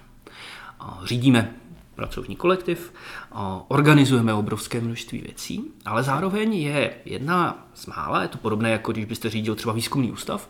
[1.04, 1.56] Řídíme
[1.96, 2.94] pracovní kolektiv,
[3.68, 9.06] organizujeme obrovské množství věcí, ale zároveň je jedna z mála, je to podobné, jako když
[9.06, 10.50] byste řídil třeba výzkumný ústav,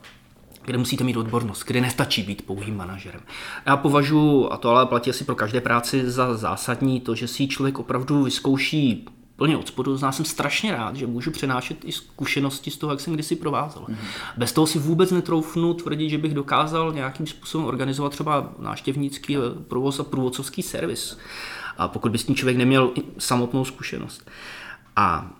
[0.65, 3.21] kde musíte mít odbornost, kde nestačí být pouhým manažerem.
[3.65, 7.47] Já považuji, a to ale platí asi pro každé práci, za zásadní to, že si
[7.47, 9.05] člověk opravdu vyzkouší
[9.41, 9.97] plně od spodu.
[9.97, 13.85] Zná jsem strašně rád, že můžu přenášet i zkušenosti z toho, jak jsem kdysi provázel.
[13.87, 13.97] Mm.
[14.37, 19.99] Bez toho si vůbec netroufnu tvrdit, že bych dokázal nějakým způsobem organizovat třeba návštěvnický provoz
[19.99, 21.17] a průvodcovský servis.
[21.77, 24.29] A pokud by s tím člověk neměl samotnou zkušenost.
[24.95, 25.31] A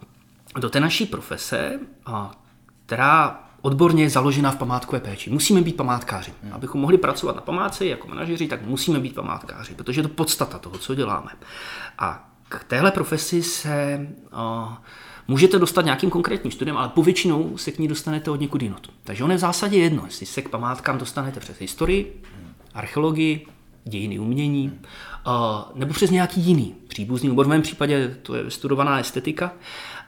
[0.59, 1.79] do té naší profese,
[2.85, 5.29] která odborně je založena v památkové péči.
[5.29, 6.33] Musíme být památkáři.
[6.43, 6.53] Hmm.
[6.53, 10.59] Abychom mohli pracovat na památce jako manažeři, tak musíme být památkáři, protože je to podstata
[10.59, 11.31] toho, co děláme.
[11.97, 14.73] A k téhle profesi se uh,
[15.27, 18.91] můžete dostat nějakým konkrétním studiem, ale povětšinou se k ní dostanete od někud jinot.
[19.03, 22.21] Takže on je v zásadě jedno, jestli se k památkám dostanete přes historii,
[22.73, 23.47] archeologii,
[23.83, 24.79] dějiny umění,
[25.27, 25.33] uh,
[25.75, 27.45] nebo přes nějaký jiný příbuzný obor.
[27.45, 29.53] V mém případě to je studovaná estetika,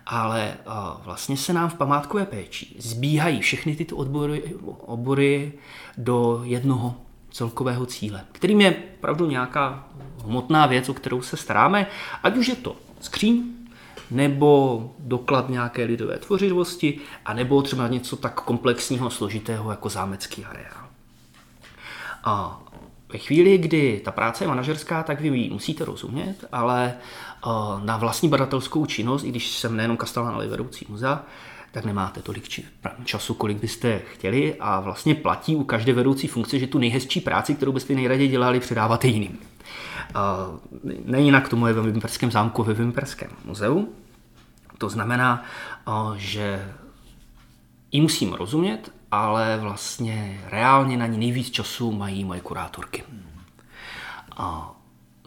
[0.05, 0.73] ale uh,
[1.05, 5.53] vlastně se nám v památkové péči zbíhají všechny tyto odbory, obory
[5.97, 6.95] do jednoho
[7.33, 9.87] celkového cíle, kterým je opravdu nějaká
[10.25, 11.87] hmotná věc, o kterou se staráme,
[12.23, 13.43] ať už je to skříň,
[14.11, 20.87] nebo doklad nějaké lidové tvořivosti, a nebo třeba něco tak komplexního složitého jako zámecký areál.
[22.23, 22.61] A
[23.09, 26.93] ve chvíli, kdy ta práce je manažerská, tak vy ji musíte rozumět, ale
[27.83, 31.21] na vlastní badatelskou činnost, i když jsem nejenom kastelán, ale i vedoucí muzea,
[31.73, 32.49] tak nemáte tolik
[33.03, 37.55] času, kolik byste chtěli a vlastně platí u každé vedoucí funkce, že tu nejhezčí práci,
[37.55, 39.39] kterou byste nejraději dělali, předáváte jiným.
[41.05, 43.93] Nejinak tomu je ve Vimperském zámku, ve Vimperském muzeu.
[44.77, 45.43] To znamená,
[46.15, 46.73] že
[47.91, 53.03] ji musím rozumět, ale vlastně reálně na ní nejvíc času mají moje kurátorky.
[54.37, 54.75] A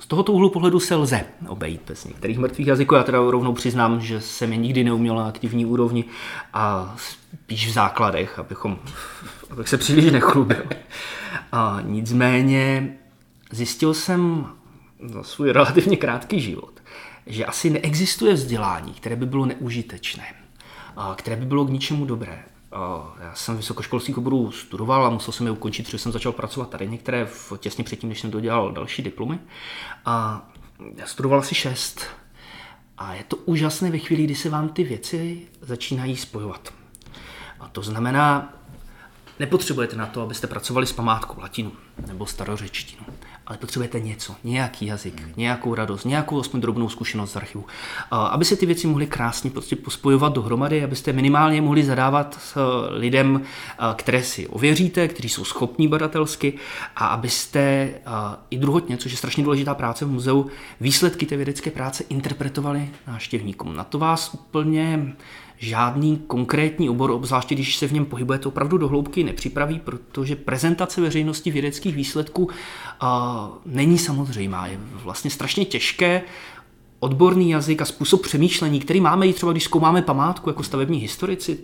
[0.06, 2.94] z tohoto úhlu pohledu se lze obejít bez některých mrtvých jazyků.
[2.94, 6.04] Já teda rovnou přiznám, že jsem je nikdy neuměl na aktivní úrovni
[6.52, 8.78] a spíš v základech, abychom,
[9.50, 10.66] abych se příliš nechlubil.
[11.52, 12.96] A nicméně
[13.50, 14.46] zjistil jsem
[15.06, 16.82] za svůj relativně krátký život,
[17.26, 20.34] že asi neexistuje vzdělání, které by bylo neužitečné,
[21.16, 22.42] které by bylo k ničemu dobré.
[23.20, 26.88] Já jsem vysokoškolských oborů studoval a musel jsem je ukončit, protože jsem začal pracovat tady
[26.88, 29.38] některé v, těsně předtím, než jsem dodělal další diplomy.
[30.04, 30.46] A
[30.96, 32.06] já studoval asi šest.
[32.98, 36.72] A je to úžasné ve chvíli, kdy se vám ty věci začínají spojovat.
[37.60, 38.54] A to znamená,
[39.38, 41.72] nepotřebujete na to, abyste pracovali s památkou latinu
[42.06, 43.05] nebo starořečtinu.
[43.46, 45.32] Ale potřebujete něco, nějaký jazyk, hmm.
[45.36, 47.64] nějakou radost, nějakou aspoň drobnou zkušenost z archivu.
[48.10, 52.58] Aby se ty věci mohly krásně prostě pospojovat dohromady, abyste minimálně mohli zadávat s
[52.90, 53.42] lidem,
[53.94, 56.52] které si ověříte, kteří jsou schopní badatelsky
[56.96, 57.90] a abyste
[58.50, 60.46] i druhotně, což je strašně důležitá práce v muzeu,
[60.80, 63.76] výsledky té vědecké práce interpretovali návštěvníkům.
[63.76, 65.14] Na to vás úplně
[65.58, 71.00] žádný konkrétní obor, obzvláště když se v něm pohybujete opravdu do hloubky, nepřipraví, protože prezentace
[71.00, 72.50] veřejnosti vědeckých výsledků
[73.00, 74.66] a, není samozřejmá.
[74.66, 76.22] Je vlastně strašně těžké
[77.00, 81.58] odborný jazyk a způsob přemýšlení, který máme i třeba, když zkoumáme památku jako stavební historici,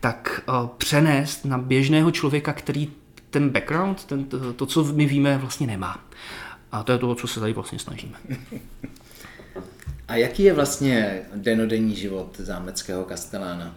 [0.00, 2.88] tak a, přenést na běžného člověka, který
[3.30, 5.98] ten background, ten, to, to, co my víme, vlastně nemá.
[6.72, 8.18] A to je to, co se tady vlastně snažíme.
[10.12, 13.76] A jaký je vlastně denodenní život zámeckého kastelána?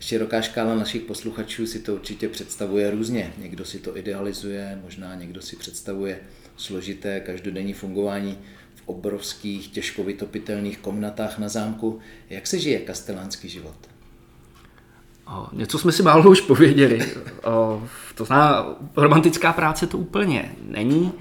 [0.00, 3.32] Široká škála našich posluchačů si to určitě představuje různě.
[3.38, 6.20] Někdo si to idealizuje, možná někdo si představuje
[6.56, 8.38] složité každodenní fungování
[8.74, 11.98] v obrovských, těžko vytopitelných komnatách na zámku.
[12.30, 13.76] Jak se žije kastelánský život?
[15.26, 17.12] O, něco jsme si málo už pověděli.
[17.44, 17.82] O,
[18.14, 21.12] to znamená, romantická práce to úplně není.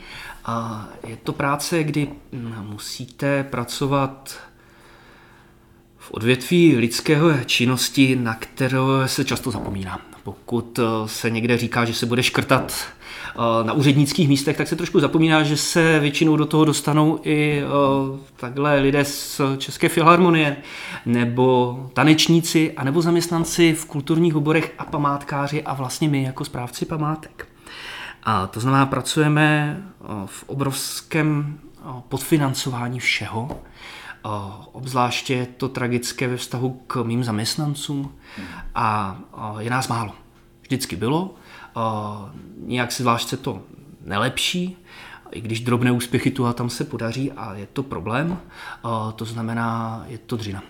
[0.45, 2.07] A je to práce, kdy
[2.61, 4.41] musíte pracovat
[6.11, 9.99] odvětví lidského činnosti, na kterou se často zapomíná.
[10.23, 14.75] Pokud eh, se někde říká, že se bude škrtat eh, na úřednických místech, tak se
[14.75, 20.57] trošku zapomíná, že se většinou do toho dostanou i eh, takhle lidé z České filharmonie,
[21.05, 27.47] nebo tanečníci, anebo zaměstnanci v kulturních oborech a památkáři a vlastně my jako správci památek.
[28.23, 29.77] A to znamená, pracujeme
[30.25, 31.59] v obrovském
[32.09, 33.59] podfinancování všeho,
[34.71, 38.15] Obzvláště je to tragické ve vztahu k mým zaměstnancům
[38.75, 39.17] a
[39.59, 40.13] je nás málo.
[40.61, 41.35] Vždycky bylo.
[42.57, 43.61] Nijak si zvlášť se to
[44.05, 44.77] nelepší,
[45.31, 48.37] i když drobné úspěchy tu a tam se podaří a je to problém,
[49.15, 50.63] to znamená, je to dřina.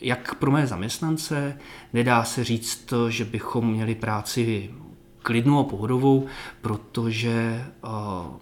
[0.00, 1.58] Jak pro mé zaměstnance
[1.92, 4.70] nedá se říct, že bychom měli práci
[5.22, 6.26] klidnou a pohodovou,
[6.60, 7.64] protože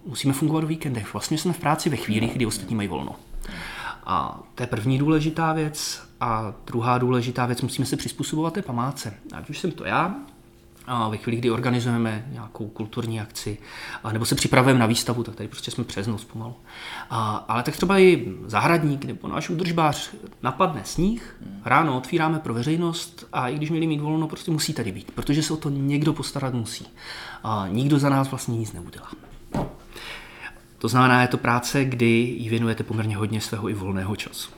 [0.05, 1.13] musíme fungovat o víkendech.
[1.13, 3.15] Vlastně jsme v práci ve chvíli, kdy ostatní mají volno.
[4.05, 6.01] A to je první důležitá věc.
[6.19, 9.13] A druhá důležitá věc, musíme se přizpůsobovat té památce.
[9.33, 10.15] Ať už jsem to já,
[10.87, 13.57] a ve chvíli, kdy organizujeme nějakou kulturní akci,
[14.03, 16.55] a nebo se připravujeme na výstavu, tak tady prostě jsme přes noc pomalu.
[17.09, 20.09] A, ale tak třeba i zahradník nebo náš údržbář
[20.43, 24.91] napadne sníh, ráno otvíráme pro veřejnost a i když měli mít volno, prostě musí tady
[24.91, 26.87] být, protože se o to někdo postarat musí.
[27.43, 29.07] A nikdo za nás vlastně nic neudělá.
[30.85, 34.51] To znamená, je to práce, kdy jí věnujete poměrně hodně svého i volného času.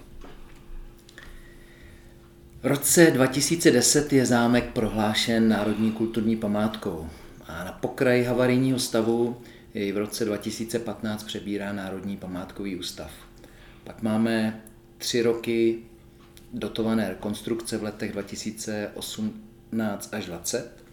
[2.63, 7.09] V roce 2010 je zámek prohlášen Národní kulturní památkou
[7.47, 9.41] a na pokraji havarijního stavu
[9.73, 13.11] jej v roce 2015 přebírá Národní památkový ústav.
[13.83, 14.61] Pak máme
[14.97, 15.79] tři roky
[16.53, 20.83] dotované rekonstrukce v letech 2018 až 20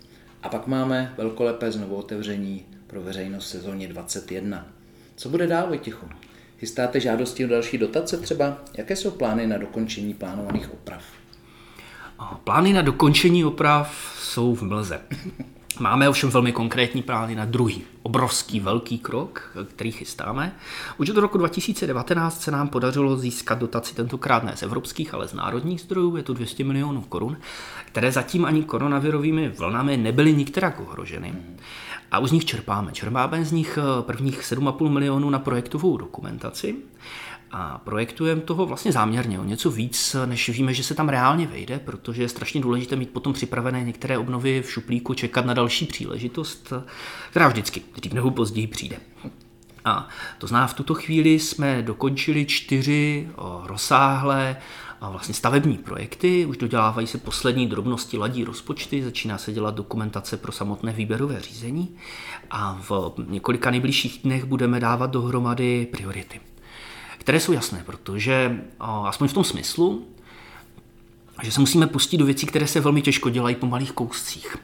[0.42, 4.73] a pak máme velkolepé znovu otevření pro veřejnost sezóně 21.
[5.16, 6.07] Co bude dál, Vojtichu?
[6.59, 8.59] Chystáte žádosti o další dotace třeba?
[8.79, 11.03] Jaké jsou plány na dokončení plánovaných oprav?
[12.44, 15.00] Plány na dokončení oprav jsou v mlze.
[15.81, 20.57] Máme ovšem velmi konkrétní plány na druhý, obrovský, velký krok, který chystáme.
[20.98, 25.33] Už do roku 2019 se nám podařilo získat dotaci tentokrát ne z evropských, ale z
[25.33, 27.37] národních zdrojů, je to 200 milionů korun,
[27.87, 31.35] které zatím ani koronavirovými vlnami nebyly nikterak ohroženy.
[32.14, 32.92] A už z nich čerpáme.
[32.92, 36.74] Čerpáme z nich eh, prvních 7,5 milionů na projektovou dokumentaci
[37.50, 41.79] a projektujeme toho vlastně záměrně o něco víc, než víme, že se tam reálně vejde,
[41.79, 46.72] protože je strašně důležité mít potom připravené některé obnovy v šuplíku, čekat na další příležitost,
[47.31, 48.96] která vždycky dřív nebo později přijde.
[49.85, 53.29] A to znamená, v tuto chvíli jsme dokončili čtyři
[53.64, 54.57] rozsáhlé
[55.00, 60.52] vlastně stavební projekty, už dodělávají se poslední drobnosti, ladí rozpočty, začíná se dělat dokumentace pro
[60.52, 61.96] samotné výběrové řízení
[62.50, 66.40] a v několika nejbližších dnech budeme dávat dohromady priority,
[67.18, 70.07] které jsou jasné, protože aspoň v tom smyslu,
[71.42, 74.57] že se musíme pustit do věcí, které se velmi těžko dělají po malých kouscích.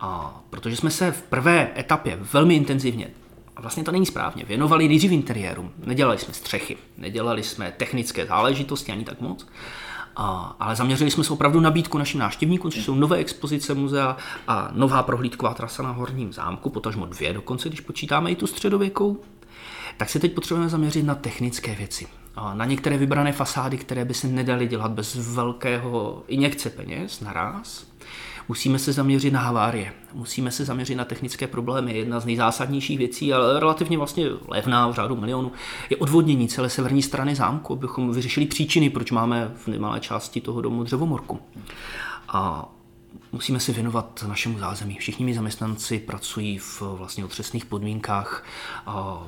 [0.00, 3.10] A protože jsme se v prvé etapě velmi intenzivně
[3.58, 4.44] a vlastně to není správně.
[4.44, 5.70] Věnovali nejdřív interiéru.
[5.86, 9.46] Nedělali jsme střechy, nedělali jsme technické záležitosti ani tak moc.
[10.16, 14.16] A, ale zaměřili jsme se opravdu nabídku našim návštěvníkům, což jsou nové expozice muzea
[14.48, 19.20] a nová prohlídková trasa na Horním zámku, potažmo dvě dokonce, když počítáme i tu středověkou.
[19.96, 22.06] Tak se teď potřebujeme zaměřit na technické věci.
[22.54, 27.87] na některé vybrané fasády, které by se nedaly dělat bez velkého injekce peněz naraz.
[28.48, 31.98] Musíme se zaměřit na havárie, musíme se zaměřit na technické problémy.
[31.98, 35.52] Jedna z nejzásadnějších věcí, ale relativně vlastně levná v řádu milionů,
[35.90, 40.60] je odvodnění celé severní strany zámku, abychom vyřešili příčiny, proč máme v nemalé části toho
[40.60, 41.40] domu dřevomorku.
[42.28, 42.68] A
[43.32, 44.96] musíme se věnovat našemu zázemí.
[44.98, 48.44] Všichni mi zaměstnanci pracují v vlastně otřesných podmínkách,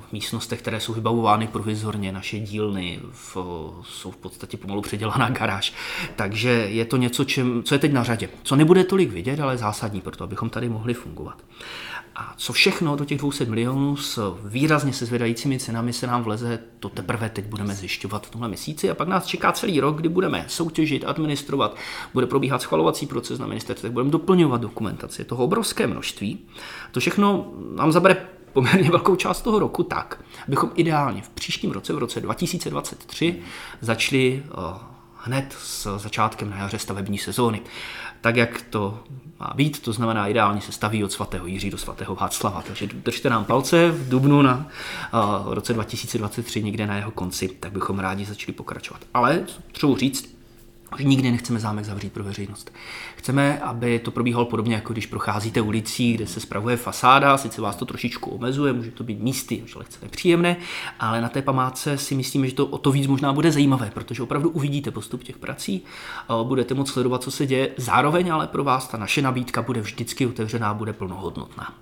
[0.08, 3.36] v místnostech, které jsou vybavovány provizorně, naše dílny v,
[3.82, 5.72] jsou v podstatě pomalu předělaná garáž.
[6.16, 8.28] Takže je to něco, čem, co je teď na řadě.
[8.42, 11.42] Co nebude tolik vidět, ale zásadní pro to, abychom tady mohli fungovat.
[12.20, 16.58] A co všechno do těch 200 milionů s výrazně se zvedajícími cenami se nám vleze,
[16.80, 18.90] to teprve teď budeme zjišťovat v tomhle měsíci.
[18.90, 21.76] A pak nás čeká celý rok, kdy budeme soutěžit, administrovat,
[22.14, 26.38] bude probíhat schvalovací proces na ministerstvu, budeme doplňovat dokumentaci, toho obrovské množství.
[26.90, 31.92] To všechno nám zabere poměrně velkou část toho roku tak, abychom ideálně v příštím roce,
[31.92, 33.42] v roce 2023,
[33.80, 34.78] začali eh,
[35.16, 37.60] hned s začátkem na jaře stavební sezóny
[38.20, 39.04] tak, jak to
[39.40, 42.62] má být, to znamená ideálně se staví od svatého Jiří do svatého Václava.
[42.62, 44.56] Takže držte nám palce v Dubnu na
[45.46, 49.00] uh, roce 2023 někde na jeho konci, tak bychom rádi začali pokračovat.
[49.14, 50.39] Ale třeba říct,
[50.98, 52.72] že nikdy nechceme zámek zavřít pro veřejnost.
[53.16, 57.76] Chceme, aby to probíhalo podobně, jako když procházíte ulicí, kde se spravuje fasáda, sice vás
[57.76, 60.56] to trošičku omezuje, může to být místy, že lehce nepříjemné,
[61.00, 64.22] ale na té památce si myslíme, že to o to víc možná bude zajímavé, protože
[64.22, 65.82] opravdu uvidíte postup těch prací,
[66.42, 70.26] budete moct sledovat, co se děje, zároveň ale pro vás ta naše nabídka bude vždycky
[70.26, 71.74] otevřená, bude plnohodnotná.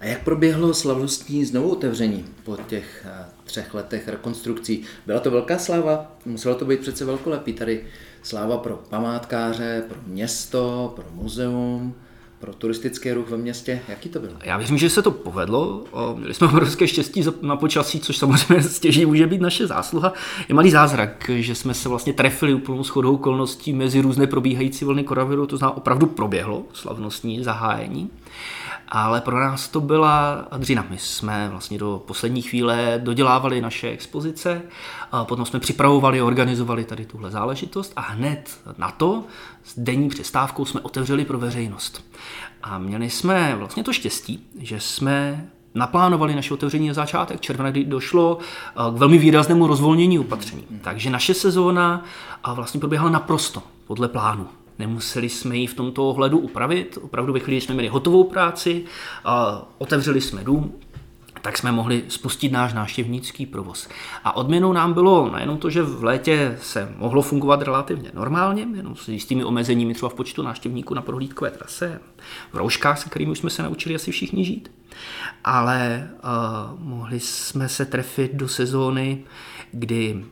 [0.00, 4.82] A jak proběhlo slavnostní znovu otevření po těch eh, třech letech rekonstrukcí?
[5.06, 6.12] Byla to velká sláva?
[6.24, 7.84] Muselo to být přece velkolepý tady.
[8.22, 11.94] Sláva pro památkáře, pro město, pro muzeum,
[12.38, 13.80] pro turistický ruch ve městě.
[13.88, 14.32] Jaký to bylo?
[14.44, 15.84] Já věřím, že se to povedlo.
[16.16, 20.12] Měli jsme obrovské štěstí na počasí, což samozřejmě stěží může být naše zásluha.
[20.48, 25.04] Je malý zázrak, že jsme se vlastně trefili úplnou shodou okolností mezi různé probíhající vlny
[25.04, 28.10] koronaviru, to znamená opravdu proběhlo slavnostní zahájení
[28.88, 30.86] ale pro nás to byla dřina.
[30.90, 34.62] My jsme vlastně do poslední chvíle dodělávali naše expozice,
[35.12, 39.24] a potom jsme připravovali, organizovali tady tuhle záležitost a hned na to
[39.64, 42.04] s denní přestávkou jsme otevřeli pro veřejnost.
[42.62, 47.84] A měli jsme vlastně to štěstí, že jsme naplánovali naše otevření na začátek června, kdy
[47.84, 48.38] došlo
[48.74, 50.64] k velmi výraznému rozvolnění opatření.
[50.82, 52.04] Takže naše sezóna
[52.54, 54.48] vlastně proběhla naprosto podle plánu.
[54.78, 56.98] Nemuseli jsme ji v tomto ohledu upravit.
[57.02, 58.84] Opravdu ve chvíli, jsme měli hotovou práci,
[59.24, 60.72] a otevřeli jsme dům,
[61.42, 63.88] tak jsme mohli spustit náš návštěvnický provoz.
[64.24, 68.96] A odměnou nám bylo nejenom to, že v létě se mohlo fungovat relativně normálně, jenom
[68.96, 72.00] s jistými omezeními třeba v počtu návštěvníků na prohlídkové trase,
[72.52, 74.70] v rouškách, se kterými jsme se naučili asi všichni žít,
[75.44, 79.24] ale uh, mohli jsme se trefit do sezóny,
[79.72, 80.24] kdy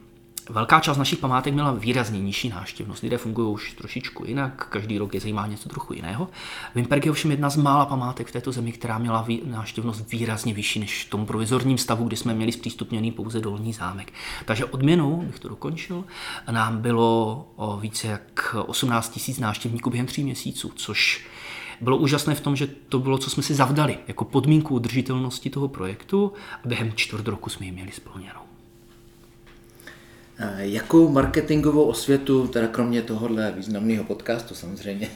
[0.50, 3.02] Velká část našich památek měla výrazně nižší návštěvnost.
[3.02, 6.28] Lidé fungují už trošičku jinak, každý rok je zajímá něco trochu jiného.
[6.74, 10.80] Wimperg je ovšem jedna z mála památek v této zemi, která měla návštěvnost výrazně vyšší
[10.80, 14.12] než v tom provizorním stavu, kdy jsme měli zpřístupněný pouze dolní zámek.
[14.44, 16.04] Takže odměnou, bych to dokončil,
[16.50, 21.26] nám bylo o více jak 18 tisíc návštěvníků během tří měsíců, což
[21.80, 25.68] bylo úžasné v tom, že to bylo, co jsme si zavdali jako podmínku udržitelnosti toho
[25.68, 26.32] projektu
[26.64, 28.55] a během čtvrt roku jsme ji měli splněnou.
[30.38, 35.08] Eh, jakou marketingovou osvětu, teda kromě tohohle významného podcastu samozřejmě,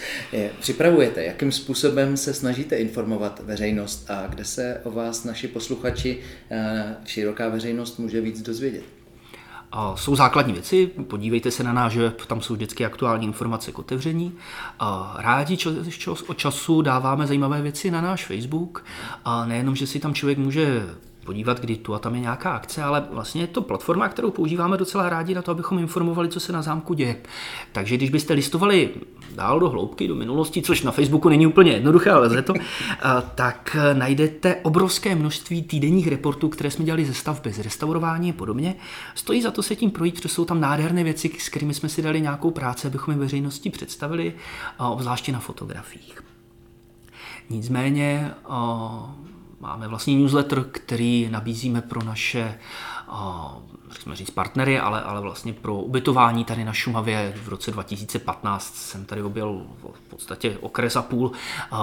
[0.60, 1.24] připravujete?
[1.24, 6.18] Jakým způsobem se snažíte informovat veřejnost a kde se o vás naši posluchači,
[6.50, 8.84] eh, široká veřejnost může víc dozvědět?
[9.72, 13.78] A jsou základní věci, podívejte se na náš web, tam jsou vždycky aktuální informace k
[13.78, 14.32] otevření.
[14.78, 18.84] A rádi čas od času dáváme zajímavé věci na náš Facebook
[19.24, 20.82] a nejenom, že si tam člověk může
[21.24, 24.76] podívat, kdy tu a tam je nějaká akce, ale vlastně je to platforma, kterou používáme
[24.76, 27.16] docela rádi na to, abychom informovali, co se na zámku děje.
[27.72, 28.90] Takže když byste listovali
[29.34, 32.54] dál do hloubky, do minulosti, což na Facebooku není úplně jednoduché, ale lze to,
[33.34, 38.74] tak najdete obrovské množství týdenních reportů, které jsme dělali ze stavby, z restaurování a podobně.
[39.14, 42.02] Stojí za to se tím projít, protože jsou tam nádherné věci, s kterými jsme si
[42.02, 44.34] dali nějakou práci, abychom je veřejnosti představili,
[44.78, 46.22] obzvláště na fotografiích.
[47.50, 48.30] Nicméně
[49.62, 52.58] Máme vlastní newsletter, který nabízíme pro naše
[53.92, 59.04] řekněme říct partnery, ale, ale vlastně pro ubytování tady na Šumavě v roce 2015 jsem
[59.04, 61.32] tady objel v podstatě okres a půl,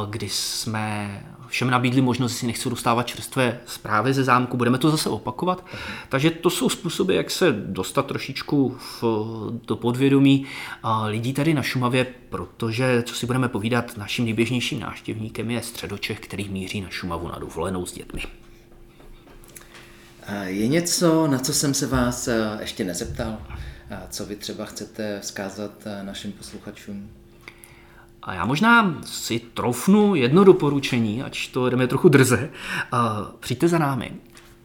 [0.09, 5.09] kdy jsme všem nabídli možnost, jestli nechci dostávat čerstvé zprávy ze zámku, budeme to zase
[5.09, 5.65] opakovat.
[6.09, 9.03] Takže to jsou způsoby, jak se dostat trošičku v,
[9.67, 10.45] do podvědomí
[11.05, 16.49] lidí tady na Šumavě, protože, co si budeme povídat, naším nejběžnějším návštěvníkem je středočech, který
[16.49, 18.38] míří na Šumavu na dovolenou s dětmi.
[20.43, 23.37] Je něco, na co jsem se vás eh, ještě nezeptal?
[24.09, 27.09] Co vy třeba chcete vzkázat eh, našim posluchačům?
[28.21, 32.49] A já možná si trofnu jedno doporučení, ač to jdeme trochu drze.
[33.39, 34.11] Přijďte za námi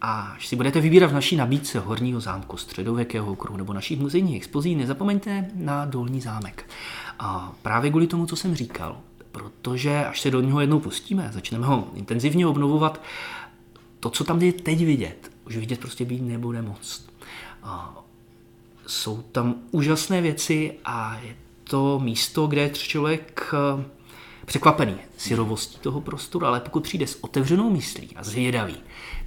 [0.01, 4.37] a až si budete vybírat v naší nabídce Horního zámku, Středověkého okruhu nebo našich muzejních
[4.37, 6.71] expozí, nezapomeňte na Dolní zámek.
[7.19, 9.01] A právě kvůli tomu, co jsem říkal,
[9.33, 13.03] protože až se do něho jednou pustíme, začneme ho intenzivně obnovovat,
[14.01, 17.07] to, co tam je teď vidět, už vidět prostě být nebude moc.
[18.86, 23.84] Jsou tam úžasné věci a je to místo, kde je člověk eh,
[24.45, 28.76] překvapený syrovostí toho prostoru, ale pokud přijde s otevřenou myslí a zvědavý,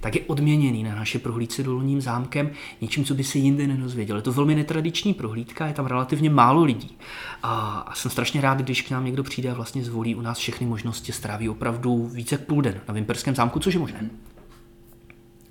[0.00, 2.50] tak je odměněný na naše prohlídce dolním zámkem
[2.80, 4.16] něčím, co by se jinde nedozvěděl.
[4.16, 6.98] Je to velmi netradiční prohlídka, je tam relativně málo lidí.
[7.42, 10.38] A, a jsem strašně rád, když k nám někdo přijde a vlastně zvolí u nás
[10.38, 14.10] všechny možnosti, stráví opravdu více jak půl den na Vimperském zámku, což je možné.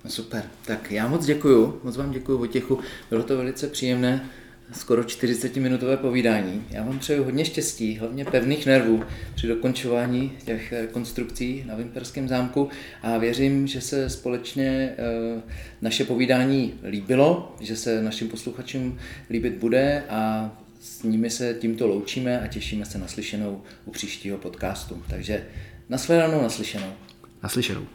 [0.06, 2.78] Super, tak já moc děkuju, moc vám děkuju Vojtěchu,
[3.10, 4.28] bylo to velice příjemné
[4.72, 6.64] skoro 40-minutové povídání.
[6.70, 12.68] Já vám přeju hodně štěstí, hlavně pevných nervů při dokončování těch rekonstrukcí na Vimperském zámku
[13.02, 15.42] a věřím, že se společně eh,
[15.82, 18.98] naše povídání líbilo, že se našim posluchačům
[19.30, 24.38] líbit bude a s nimi se tímto loučíme a těšíme se na slyšenou u příštího
[24.38, 25.02] podcastu.
[25.10, 25.46] Takže
[25.88, 26.92] nasledanou, naslyšenou.
[27.42, 27.86] Naslyšenou.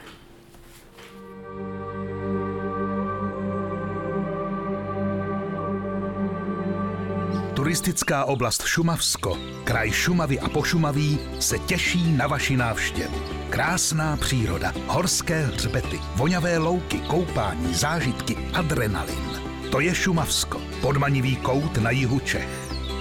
[7.63, 13.21] Turistická oblast Šumavsko, kraj Šumavy a Pošumaví se těší na vaši návštěvu.
[13.49, 19.41] Krásná příroda, horské hřbety, voňavé louky, koupání, zážitky, adrenalin.
[19.71, 22.49] To je Šumavsko, podmanivý kout na jihu Čech.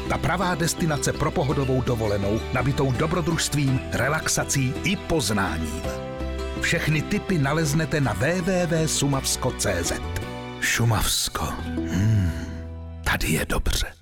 [0.08, 5.82] Ta pravá destinace pro pohodovou dovolenou, nabitou dobrodružstvím, relaxací i poznáním.
[6.60, 9.92] Všechny typy naleznete na www.sumavsko.cz
[10.60, 11.44] Šumavsko.
[11.90, 12.30] Hmm,
[13.04, 14.01] tady je dobře.